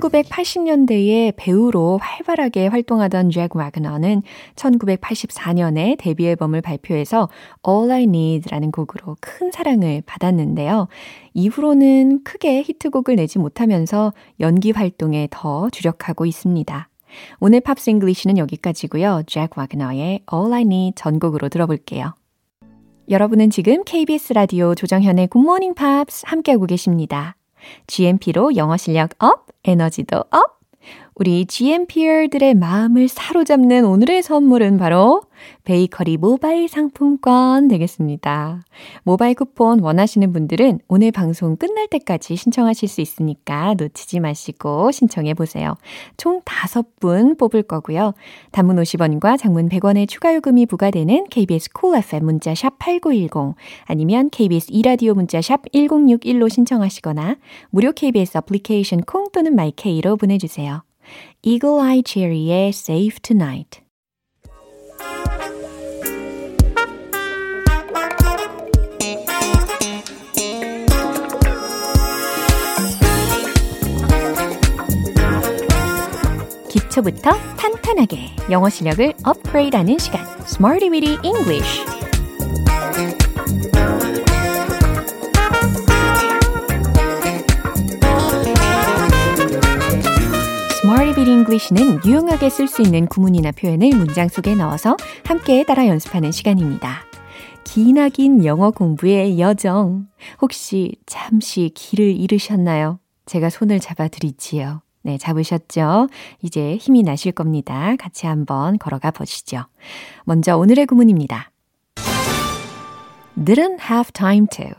1980년대에 0.00 1.34
배우로 1.36 1.98
활발하게 1.98 2.66
활동하던 2.68 3.30
잭 3.30 3.54
와그너는 3.56 4.22
1984년에 4.54 5.96
데뷔 5.98 6.26
앨범을 6.28 6.60
발표해서 6.60 7.28
All 7.66 7.90
I 7.90 8.02
Need라는 8.04 8.70
곡으로 8.70 9.16
큰 9.20 9.50
사랑을 9.50 10.02
받았는데요. 10.06 10.88
이후로는 11.34 12.24
크게 12.24 12.62
히트곡을 12.62 13.16
내지 13.16 13.38
못하면서 13.38 14.12
연기 14.40 14.70
활동에 14.70 15.28
더 15.30 15.68
주력하고 15.70 16.26
있습니다. 16.26 16.88
오늘 17.40 17.60
Pops 17.60 17.90
English는 17.90 18.38
여기까지고요. 18.38 19.22
잭 19.26 19.56
와그너의 19.56 20.20
All 20.32 20.52
I 20.52 20.62
Need 20.62 20.94
전곡으로 20.96 21.48
들어볼게요. 21.48 22.14
여러분은 23.08 23.50
지금 23.50 23.84
KBS 23.84 24.32
라디오 24.32 24.74
조정현의 24.74 25.28
굿모닝 25.28 25.74
팝스 25.74 26.24
함께하고 26.26 26.66
계십니다. 26.66 27.36
GMP로 27.86 28.56
영어 28.56 28.76
실력 28.76 29.10
up, 29.22 29.45
에너지도 29.66 30.24
up! 30.30 30.56
우리 31.18 31.46
GMPer들의 31.46 32.56
마음을 32.56 33.08
사로잡는 33.08 33.86
오늘의 33.86 34.22
선물은 34.22 34.76
바로 34.76 35.22
베이커리 35.64 36.18
모바일 36.18 36.68
상품권 36.68 37.68
되겠습니다. 37.68 38.62
모바일 39.02 39.34
쿠폰 39.34 39.80
원하시는 39.80 40.30
분들은 40.34 40.80
오늘 40.88 41.12
방송 41.12 41.56
끝날 41.56 41.88
때까지 41.88 42.36
신청하실 42.36 42.90
수 42.90 43.00
있으니까 43.00 43.72
놓치지 43.78 44.20
마시고 44.20 44.90
신청해 44.90 45.32
보세요. 45.32 45.76
총 46.18 46.42
5분 46.42 47.38
뽑을 47.38 47.62
거고요. 47.62 48.12
단문 48.52 48.76
50원과 48.76 49.38
장문 49.38 49.70
100원의 49.70 50.10
추가 50.10 50.34
요금이 50.34 50.66
부과되는 50.66 51.28
KBS 51.30 51.70
Cool 51.72 51.98
FM 52.04 52.26
문자 52.26 52.54
샵 52.54 52.78
8910 52.78 53.56
아니면 53.86 54.28
KBS 54.28 54.66
이라디오 54.68 55.14
문자 55.14 55.40
샵 55.40 55.62
1061로 55.72 56.50
신청하시거나 56.50 57.36
무료 57.70 57.92
KBS 57.92 58.36
애플리케이션 58.36 59.00
콩 59.00 59.30
또는 59.32 59.56
마이케이로 59.56 60.18
보내 60.18 60.36
주세요. 60.36 60.82
Eagle 61.42 61.80
Eye 61.80 62.02
Cherry의 62.04 62.68
Save 62.68 63.18
Tonight 63.22 63.80
기초부터 76.70 77.32
탄탄하게 77.56 78.18
영어 78.50 78.68
실력을 78.68 79.12
업그레이드하는 79.24 79.98
시간 79.98 80.26
Smarty 80.46 80.90
Weedy 80.90 81.18
English 81.22 81.95
English는 91.36 92.00
유용하게 92.06 92.48
쓸 92.48 92.66
수 92.66 92.80
있는 92.80 93.06
구문이나 93.06 93.52
표현을 93.52 93.90
문장 93.90 94.26
속에 94.28 94.54
넣어서 94.54 94.96
함께 95.22 95.64
따라 95.64 95.86
연습하는 95.86 96.32
시간입니다. 96.32 97.02
기나긴 97.62 98.46
영어 98.46 98.70
공부의 98.70 99.38
여정. 99.38 100.08
혹시 100.40 100.96
잠시 101.04 101.70
길을 101.74 102.16
잃으셨나요? 102.16 103.00
제가 103.26 103.50
손을 103.50 103.80
잡아 103.80 104.08
드리지요. 104.08 104.80
네, 105.02 105.18
잡으셨죠? 105.18 106.08
이제 106.40 106.76
힘이 106.76 107.02
나실 107.02 107.32
겁니다. 107.32 107.96
같이 107.96 108.26
한번 108.26 108.78
걸어가 108.78 109.10
보시죠. 109.10 109.66
먼저 110.24 110.56
오늘의 110.56 110.86
구문입니다. 110.86 111.50
didn't 113.38 113.80
have 113.90 114.10
time 114.14 114.46
to. 114.50 114.70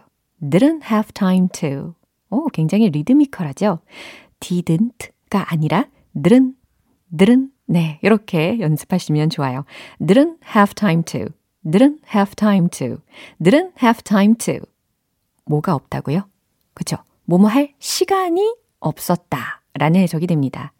didn't 0.42 0.82
have 0.90 1.12
time 1.14 1.50
to. 1.54 1.94
오, 2.32 2.48
굉장히 2.48 2.90
리드미컬하죠? 2.90 3.78
didn't가 4.40 5.46
아니라 5.50 5.86
didn't, 6.18 6.54
didn't. 7.16 7.50
네, 7.70 8.00
이렇게 8.02 8.60
연습하시면 8.60 9.30
좋아요. 9.30 9.66
didn't 10.00 10.38
have 10.56 10.74
time 10.74 11.04
to. 11.04 11.28
didn't 11.66 12.00
have 12.14 12.34
time 12.36 12.70
to. 12.70 12.98
didn't 13.42 13.74
have 13.82 14.02
time 14.04 14.36
to. 14.36 14.60
뭐가 15.46 15.76
없다고요? 15.76 16.28
그쵸? 16.74 16.98
뭐뭐 17.26 17.48
할 17.48 17.74
시간이 17.80 18.56
없었다. 18.80 19.62
라는 19.74 20.00
해석이 20.00 20.28
됩니다. 20.28 20.74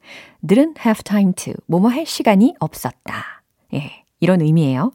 didn't 0.46 0.80
have 0.80 1.04
time 1.04 1.34
to. 1.34 1.54
뭐뭐 1.68 1.90
할 1.90 2.06
시간이 2.06 2.56
없었다. 2.60 3.44
예, 3.74 4.04
이런 4.20 4.42
의미예요. 4.42 4.92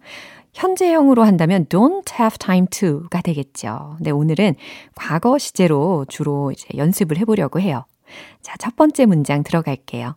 현재형으로 0.54 1.24
한다면 1.24 1.66
don't 1.66 2.12
have 2.18 2.38
time 2.38 2.66
to가 2.70 3.22
되겠죠. 3.22 3.96
네, 4.00 4.10
오늘은 4.10 4.54
과거 4.94 5.38
시제로 5.38 6.04
주로 6.08 6.52
이제 6.52 6.68
연습을 6.76 7.18
해보려고 7.18 7.60
해요. 7.60 7.84
자, 8.42 8.56
첫 8.58 8.76
번째 8.76 9.06
문장 9.06 9.42
들어갈게요. 9.42 10.16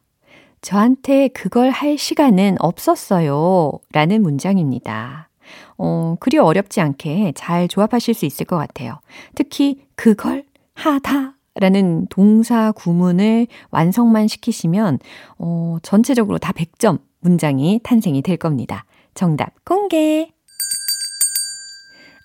저한테 0.65 1.28
그걸 1.28 1.69
할 1.69 1.95
시간은 1.95 2.56
없었어요. 2.60 3.71
라는 3.91 4.23
문장입니다. 4.23 5.30
어, 5.78 6.15
그리 6.19 6.39
어렵지 6.39 6.82
않게 6.82 7.34
잘 7.36 7.67
조합하실 7.67 8.15
수 8.15 8.25
있을 8.25 8.47
것 8.47 8.58
같아요. 8.58 8.99
특히 9.36 9.86
그걸 9.93 10.43
하다 10.73 11.36
라는 11.54 12.08
동사 12.08 12.71
구문을 12.71 13.45
완성만 13.69 14.28
시키시면 14.28 14.97
어, 15.38 15.78
전체적으로 15.84 16.39
다 16.39 16.51
100점 16.51 16.99
문장이 17.19 17.82
탄생이 17.84 18.23
될 18.23 18.36
겁니다. 18.38 18.86
정답 19.13 19.63
공개. 19.65 20.32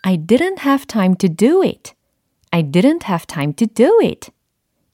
I 0.02 0.16
didn't 0.16 0.60
have 0.64 0.86
time 0.86 1.14
to 1.16 1.28
do 1.28 1.62
it. 1.62 1.92
I 2.50 2.62
didn't 2.62 3.04
have 3.06 3.26
time 3.26 3.52
to 3.52 3.66
do 3.66 3.98
it. 4.02 4.30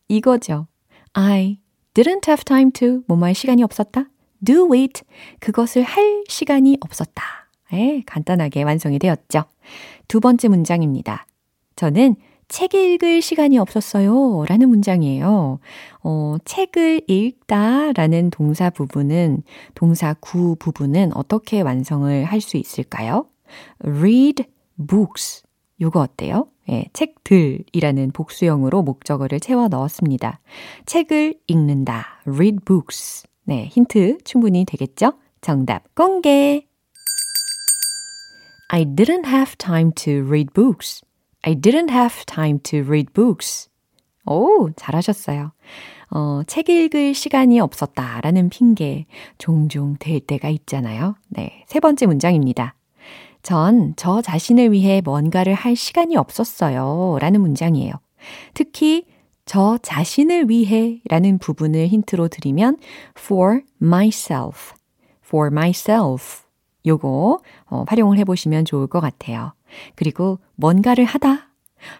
이거죠. 0.09 0.67
I 1.13 1.59
didn't 1.97 2.29
have 2.29 2.45
time 2.45 2.71
to 2.73 3.03
뭐뭐 3.07 3.25
할 3.25 3.35
시간이 3.35 3.63
없었다. 3.63 4.05
do 4.45 4.73
it. 4.75 5.03
그것을 5.41 5.83
할 5.83 6.25
시간이 6.29 6.77
없었다. 6.83 7.23
예, 7.73 8.03
간단하게 8.07 8.63
완성이 8.65 8.99
되었죠. 8.99 9.45
두 10.07 10.21
번째 10.21 10.49
문장입니다. 10.49 11.27
저는 11.75 12.17
책 12.49 12.75
읽을 12.75 13.23
시간이 13.23 13.59
없었어요. 13.59 14.45
라는 14.47 14.69
문장이에요. 14.69 15.59
어, 16.05 16.37
책을 16.45 17.03
읽다 17.09 17.93
라는 17.93 18.31
동사 18.31 18.71
부분은, 18.71 19.43
동사 19.75 20.15
구 20.21 20.55
부분은 20.57 21.17
어떻게 21.17 21.61
완성을 21.61 22.25
할 22.25 22.41
수 22.41 22.57
있을까요? 22.57 23.27
read 23.81 24.45
books. 24.77 25.43
요거 25.81 26.01
어때요? 26.01 26.47
예, 26.69 26.87
책들이라는 26.93 28.11
복수형으로 28.13 28.83
목적어를 28.83 29.41
채워 29.41 29.69
넣었습니다. 29.69 30.41
책을 30.87 31.35
읽는다. 31.47 32.21
read 32.27 32.59
books. 32.65 33.27
네, 33.45 33.67
힌트 33.67 34.19
충분히 34.25 34.65
되겠죠? 34.65 35.13
정답 35.41 35.95
공개. 35.95 36.67
I 38.69 38.85
didn't 38.85 39.27
have 39.27 39.57
time 39.59 39.93
to 39.95 40.27
read 40.27 40.53
books. 40.53 41.05
I 41.43 41.55
didn't 41.55 41.91
have 41.91 42.25
time 42.27 42.59
to 42.65 42.81
read 42.81 43.13
books. 43.13 43.69
오, 44.25 44.71
잘하셨어요. 44.75 45.53
어, 46.11 46.43
책 46.47 46.69
읽을 46.69 47.15
시간이 47.15 47.61
없었다 47.61 48.21
라는 48.21 48.49
핑계 48.49 49.07
종종 49.39 49.97
될 49.99 50.21
때가 50.21 50.49
있잖아요. 50.49 51.17
네. 51.29 51.65
세 51.67 51.81
번째 51.81 52.07
문장입니다. 52.07 52.76
전 53.47 53.95
저 53.95 54.21
자신을 54.21 54.73
위해 54.73 55.01
뭔가를 55.05 55.55
할 55.55 55.77
시간이 55.77 56.17
없었어요. 56.17 57.19
라는 57.21 57.41
문장이에요. 57.41 57.93
특히 58.55 59.05
저 59.45 59.79
자신을 59.81 60.51
위해 60.51 61.01
라는 61.09 61.39
부분을 61.39 61.87
힌트로 61.87 62.27
드리면 62.27 62.79
for 63.17 63.61
myself, 63.81 64.75
for 65.25 65.53
myself 65.53 66.43
요거 66.85 67.41
어, 67.67 67.85
활용을 67.87 68.19
해보시면 68.19 68.65
좋을 68.65 68.89
것 68.89 68.99
같아요. 69.01 69.53
그리고 69.95 70.41
뭔가를 70.57 71.05
하다, 71.05 71.49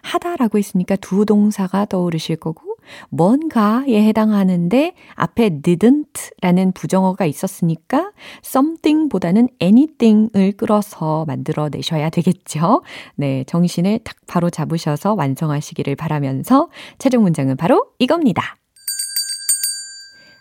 하다라고 0.01 0.57
했으니까 0.57 0.97
두 0.97 1.23
동사가 1.23 1.85
떠오르실 1.85 2.35
거고 2.35 2.66
뭔가에 3.09 4.03
해당하는데 4.07 4.93
앞에 5.15 5.61
didn't라는 5.61 6.73
부정어가 6.73 7.25
있었으니까 7.25 8.11
something보다는 8.43 9.49
anything을 9.61 10.53
끌어서 10.53 11.25
만들어 11.25 11.69
내셔야 11.69 12.09
되겠죠. 12.09 12.83
네, 13.15 13.43
정신을 13.45 13.99
딱 14.03 14.15
바로 14.27 14.49
잡으셔서 14.49 15.13
완성하시기를 15.13 15.95
바라면서 15.95 16.69
최종 16.99 17.23
문장은 17.23 17.57
바로 17.57 17.87
이겁니다. 17.99 18.55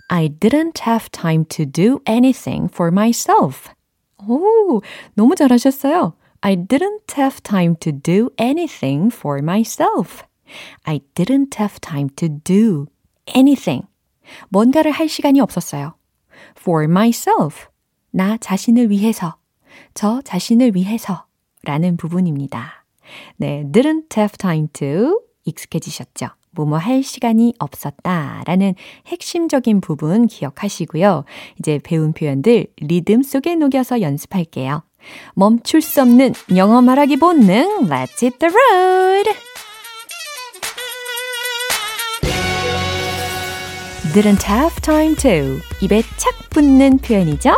I 0.08 0.28
didn't 0.28 0.86
have 0.86 1.08
time 1.10 1.44
to 1.48 1.64
do 1.66 2.00
anything 2.08 2.68
for 2.72 2.92
myself. 2.92 3.70
오, 4.28 4.80
너무 5.14 5.34
잘하셨어요. 5.34 6.14
I 6.40 6.56
didn't 6.56 7.18
have 7.18 7.40
time 7.42 7.74
to 7.80 7.92
do 7.92 8.30
anything 8.38 9.12
for 9.12 9.38
myself. 9.42 10.22
I 10.84 11.00
didn't 11.14 11.58
have 11.58 11.80
time 11.80 12.08
to 12.16 12.28
do 12.44 12.86
anything. 13.34 13.86
뭔가를 14.48 14.90
할 14.92 15.08
시간이 15.08 15.40
없었어요. 15.40 15.94
For 16.58 16.84
myself. 16.84 17.66
나 18.10 18.36
자신을 18.38 18.90
위해서. 18.90 19.36
저 19.94 20.20
자신을 20.22 20.74
위해서. 20.74 21.26
라는 21.62 21.96
부분입니다. 21.96 22.84
네, 23.36 23.64
didn't 23.70 24.16
have 24.16 24.36
time 24.38 24.68
to 24.72 25.20
익숙해지셨죠? 25.44 26.28
뭐뭐 26.52 26.78
할 26.78 27.02
시간이 27.02 27.54
없었다 27.58 28.42
라는 28.46 28.74
핵심적인 29.06 29.80
부분 29.80 30.26
기억하시고요. 30.26 31.24
이제 31.58 31.78
배운 31.82 32.12
표현들 32.12 32.66
리듬 32.78 33.22
속에 33.22 33.54
녹여서 33.56 34.00
연습할게요. 34.00 34.82
멈출 35.34 35.82
수 35.82 36.02
없는 36.02 36.32
영어 36.56 36.80
말하기 36.82 37.16
본능 37.16 37.88
Let's 37.88 38.22
hit 38.22 38.38
the 38.38 38.52
road! 38.52 39.55
didn't 44.15 44.43
have 44.43 44.81
time 44.81 45.15
to 45.15 45.61
입에 45.81 46.03
착 46.17 46.49
붙는 46.49 46.99
표현이죠. 46.99 47.55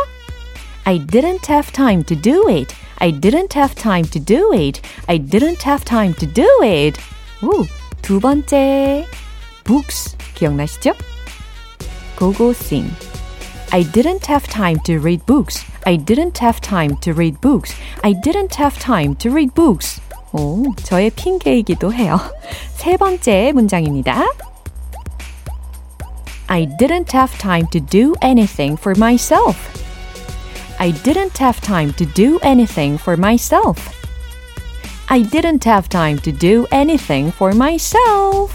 I 0.84 0.98
didn't 0.98 1.48
have 1.48 1.72
time 1.72 2.04
to 2.04 2.20
do 2.20 2.48
it. 2.48 2.74
I 2.98 3.10
didn't 3.10 3.54
have 3.54 3.74
time 3.74 4.04
to 4.10 4.20
do 4.22 4.52
it. 4.52 4.80
I 5.06 5.18
didn't 5.18 5.62
have 5.64 5.84
time 5.84 6.14
to 6.14 6.32
do 6.32 6.46
it. 6.62 7.00
오, 7.42 7.66
두 8.02 8.20
번째, 8.20 9.06
books 9.64 10.16
기억나시죠? 10.34 10.92
고고 12.16 12.50
sing. 12.50 12.90
I 13.72 13.82
didn't 13.82 14.26
have 14.28 14.46
time 14.48 14.78
to 14.84 15.00
read 15.00 15.26
books. 15.26 15.64
I 15.84 15.96
didn't 15.96 16.38
have 16.38 16.60
time 16.60 16.96
to 17.00 17.12
read 17.12 17.40
books. 17.40 17.74
I 18.02 18.12
didn't 18.12 18.54
have 18.54 18.78
time 18.78 19.16
to 19.16 19.30
read 19.30 19.52
books. 19.54 20.00
오, 20.32 20.64
저의 20.84 21.10
핑계이기도 21.10 21.92
해요. 21.92 22.20
세 22.76 22.96
번째 22.96 23.52
문장입니다. 23.52 24.24
I 26.51 26.65
didn't 26.65 27.11
have 27.11 27.37
time 27.37 27.67
to 27.67 27.79
do 27.79 28.15
anything 28.23 28.75
for 28.75 28.95
myself. 28.97 29.55
I 30.79 30.91
didn't 31.03 31.37
have 31.37 31.61
time 31.61 31.93
to 31.93 32.05
do 32.07 32.39
anything 32.41 32.97
for 32.97 33.15
myself. 33.15 33.77
I 35.09 35.21
didn't 35.21 35.63
have 35.65 35.89
time 35.89 36.17
to 36.17 36.31
do 36.31 36.65
anything 36.71 37.31
for 37.31 37.53
myself. 37.53 38.51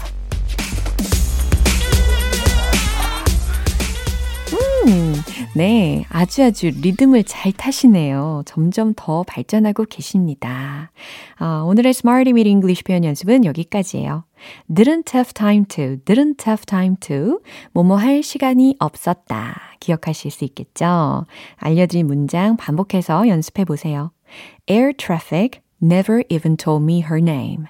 음, 4.51 5.13
네. 5.55 6.05
아주 6.09 6.43
아주 6.43 6.71
리듬을 6.71 7.23
잘 7.23 7.53
타시네요. 7.53 8.43
점점 8.45 8.93
더 8.97 9.23
발전하고 9.23 9.85
계십니다. 9.85 10.91
아, 11.37 11.63
오늘의 11.65 11.91
Smarty 11.91 12.33
with 12.33 12.49
English 12.49 12.83
표현 12.83 13.05
연습은 13.05 13.45
여기까지예요. 13.45 14.24
Didn't 14.71 15.09
have 15.13 15.33
time 15.33 15.65
to, 15.65 15.97
didn't 16.05 16.45
have 16.45 16.65
time 16.65 16.95
to, 17.01 17.39
뭐뭐 17.73 17.97
할 17.97 18.23
시간이 18.23 18.75
없었다. 18.79 19.61
기억하실 19.79 20.31
수 20.31 20.43
있겠죠? 20.45 21.25
알려드린 21.57 22.07
문장 22.07 22.57
반복해서 22.57 23.27
연습해 23.27 23.65
보세요. 23.65 24.11
Air 24.67 24.93
traffic 24.93 25.61
never 25.81 26.23
even 26.29 26.57
told 26.57 26.83
me 26.83 27.01
her 27.01 27.21
name. 27.21 27.65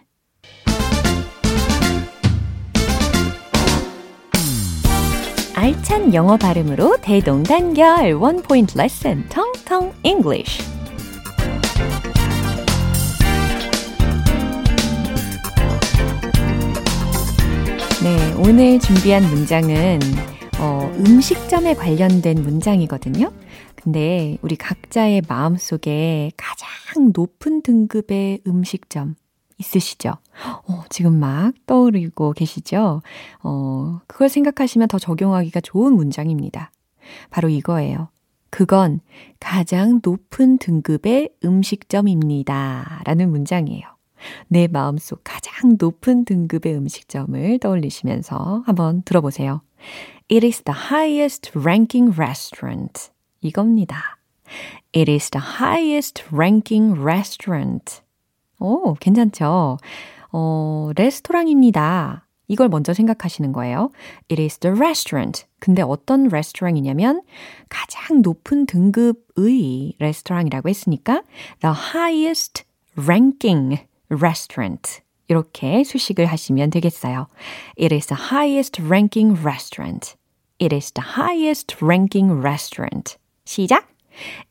알찬 5.55 6.13
영어 6.13 6.37
발음으로 6.37 6.97
대동단결 7.01 8.13
원 8.13 8.41
포인트 8.41 8.77
레슨 8.77 9.27
텅텅 9.29 9.93
English. 10.03 10.74
오늘 18.37 18.79
준비한 18.79 19.23
문장은 19.23 19.99
어, 20.59 20.91
음식점에 20.97 21.73
관련된 21.73 22.41
문장이거든요. 22.41 23.31
근데 23.75 24.37
우리 24.41 24.55
각자의 24.55 25.23
마음 25.27 25.57
속에 25.57 26.31
가장 26.35 27.11
높은 27.13 27.61
등급의 27.61 28.41
음식점 28.47 29.15
있으시죠? 29.57 30.13
어, 30.67 30.83
지금 30.89 31.19
막 31.19 31.53
떠오르고 31.65 32.33
계시죠? 32.33 33.01
어, 33.43 34.01
그걸 34.07 34.27
생각하시면 34.27 34.87
더 34.89 34.99
적용하기가 34.99 35.61
좋은 35.61 35.93
문장입니다. 35.93 36.71
바로 37.29 37.49
이거예요. 37.49 38.09
그건 38.49 38.99
가장 39.39 39.99
높은 40.03 40.57
등급의 40.57 41.29
음식점입니다. 41.43 43.01
라는 43.05 43.29
문장이에요. 43.29 43.94
내 44.47 44.67
마음속 44.67 45.21
가장 45.23 45.77
높은 45.79 46.25
등급의 46.25 46.75
음식점을 46.75 47.59
떠올리시면서 47.59 48.63
한번 48.65 49.03
들어보세요. 49.03 49.61
It 50.31 50.45
is 50.45 50.63
the 50.63 50.77
highest 50.91 51.51
ranking 51.55 52.19
restaurant. 52.19 53.11
이겁니다. 53.41 54.17
It 54.95 55.11
is 55.11 55.29
the 55.29 55.43
highest 55.61 56.23
ranking 56.31 56.99
restaurant. 56.99 58.01
오, 58.59 58.93
괜찮죠? 58.95 59.77
어, 60.31 60.91
레스토랑입니다. 60.95 62.27
이걸 62.47 62.69
먼저 62.69 62.93
생각하시는 62.93 63.51
거예요. 63.53 63.91
It 64.29 64.41
is 64.41 64.59
the 64.59 64.75
restaurant. 64.75 65.45
근데 65.59 65.81
어떤 65.81 66.27
레스토랑이냐면 66.27 67.21
가장 67.69 68.21
높은 68.21 68.65
등급의 68.65 69.95
레스토랑이라고 69.99 70.69
했으니까 70.69 71.23
the 71.61 71.73
highest 71.93 72.63
ranking 72.97 73.79
restaurant. 74.09 75.01
이렇게 75.27 75.83
수식을 75.83 76.25
하시면 76.27 76.69
되겠어요. 76.69 77.27
It 77.79 77.93
is 77.93 78.07
the 78.07 78.21
highest 78.31 78.81
ranking 78.81 79.41
restaurant. 79.41 80.15
It 80.59 80.73
is 80.73 80.91
the 80.91 81.05
highest 81.17 81.77
ranking 81.83 82.31
restaurant. 82.41 83.17
시작! 83.45 83.87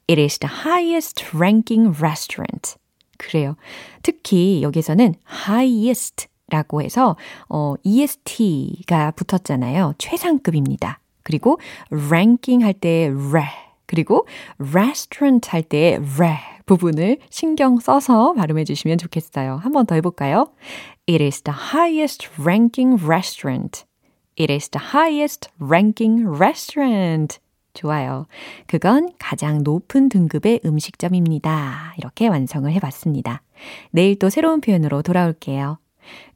It 0.09 0.21
is 0.21 0.39
the 0.39 0.53
highest 0.65 1.25
ranking 1.35 1.97
restaurant. 1.99 2.77
그래요. 3.17 3.57
특히 4.03 4.63
여기서는 4.63 5.15
highest 5.49 6.27
라고 6.49 6.83
해서 6.83 7.17
어, 7.49 7.75
EST가 7.83 9.13
붙었잖아요. 9.13 9.95
최상급입니다. 9.99 11.01
그리고 11.23 11.59
ranking 11.91 12.63
할 12.63 12.75
때 12.75 13.07
re 13.09 13.45
그리고 13.87 14.27
restaurant 14.59 15.49
할 15.51 15.63
때 15.63 15.99
re 16.19 16.54
부분을 16.67 17.19
신경 17.31 17.79
써서 17.79 18.33
발음해 18.35 18.65
주시면 18.65 18.99
좋겠어요. 18.99 19.57
한 19.57 19.73
번 19.73 19.87
더 19.87 19.95
해볼까요? 19.97 20.49
It 21.09 21.23
is 21.23 21.43
the 21.43 21.57
highest 21.75 22.29
ranking 22.41 23.03
restaurant. 23.05 23.85
It 24.39 24.53
is 24.53 24.69
the 24.71 24.85
highest 24.95 25.49
ranking 25.61 26.27
restaurant. 26.27 27.39
좋아요. 27.75 28.27
그건 28.67 29.11
가장 29.19 29.63
높은 29.65 30.09
등급의 30.09 30.61
음식점입니다. 30.65 31.95
이렇게 31.99 32.29
완성을 32.29 32.71
해봤습니다. 32.73 33.43
내일 33.91 34.19
또 34.19 34.31
새로운 34.31 34.61
표현으로 34.61 35.03
돌아올게요. 35.03 35.79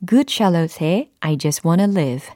Good 0.09 0.33
Charlotte의 0.33 1.11
I 1.21 1.39
Just 1.39 1.63
Wanna 1.67 1.91
Live. 1.93 2.29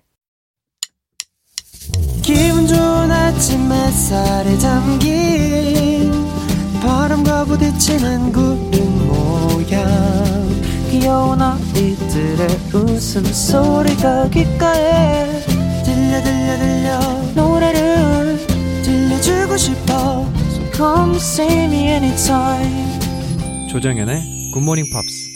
기분 2.22 2.66
좋은 2.66 3.10
아침 3.10 3.72
햇살에 3.72 4.56
담긴 4.58 5.91
부딪히는 7.92 8.32
구름 8.32 9.06
모양 9.06 9.86
귀여운 10.90 11.40
아이들의 11.40 12.48
웃음소리가 12.72 14.28
귓가에 14.30 15.40
들려 15.84 16.22
들려 16.22 16.58
들려 16.58 17.00
노래를 17.34 18.38
들려주고 18.82 19.56
싶어 19.56 20.26
So 20.50 20.70
come 20.72 21.16
see 21.16 21.64
me 21.64 21.88
anytime 21.88 22.98
조정연의 23.70 24.22
굿모닝 24.54 24.84
팝스 24.92 25.32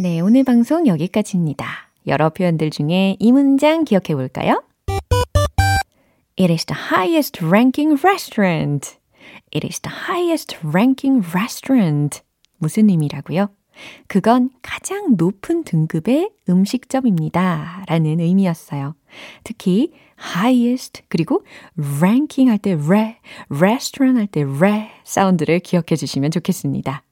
네, 0.00 0.20
오늘 0.20 0.44
방송 0.44 0.86
여기까지입니다. 0.86 1.66
여러 2.06 2.30
표현들 2.30 2.70
중에 2.70 3.16
이 3.18 3.32
문장 3.32 3.84
기억해 3.84 4.14
볼까요? 4.14 4.62
It 6.38 6.52
is 6.52 6.64
the 6.66 6.80
highest 6.92 7.44
ranking 7.44 8.00
restaurant. 8.00 8.97
It 9.54 9.66
is 9.66 9.80
the 9.80 9.94
highest 10.08 10.56
ranking 10.64 11.26
restaurant. 11.34 12.22
무슨 12.58 12.88
의미라고요? 12.90 13.48
그건 14.08 14.50
가장 14.62 15.16
높은 15.16 15.62
등급의 15.64 16.30
음식점입니다. 16.48 17.84
라는 17.86 18.20
의미였어요. 18.20 18.94
특히 19.44 19.92
highest 20.34 21.02
그리고 21.08 21.44
ranking 21.76 22.48
할 22.48 22.58
때 22.58 22.72
re, 22.72 23.16
restaurant 23.50 24.18
할 24.18 24.26
때 24.26 24.42
re 24.42 24.88
사운드를 25.04 25.60
기억해 25.60 25.96
주시면 25.96 26.32
좋겠습니다. 26.32 27.02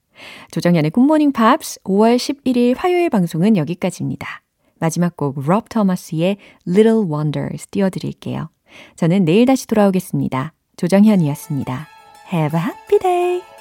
조정연의 0.50 0.90
굿모닝 0.90 1.32
팝스 1.32 1.80
5월 1.84 2.16
11일 2.16 2.74
화요일 2.76 3.10
방송은 3.10 3.56
여기까지입니다. 3.56 4.42
마지막 4.78 5.16
곡럽 5.16 5.68
터머스의 5.68 6.36
Little 6.66 7.06
Wonders 7.10 7.68
띄워드릴게요. 7.68 8.50
저는 8.96 9.24
내일 9.24 9.46
다시 9.46 9.66
돌아오겠습니다. 9.66 10.52
조정현이었습니다. 10.76 11.95
Have 12.26 12.54
a 12.54 12.58
happy 12.58 12.98
day! 12.98 13.55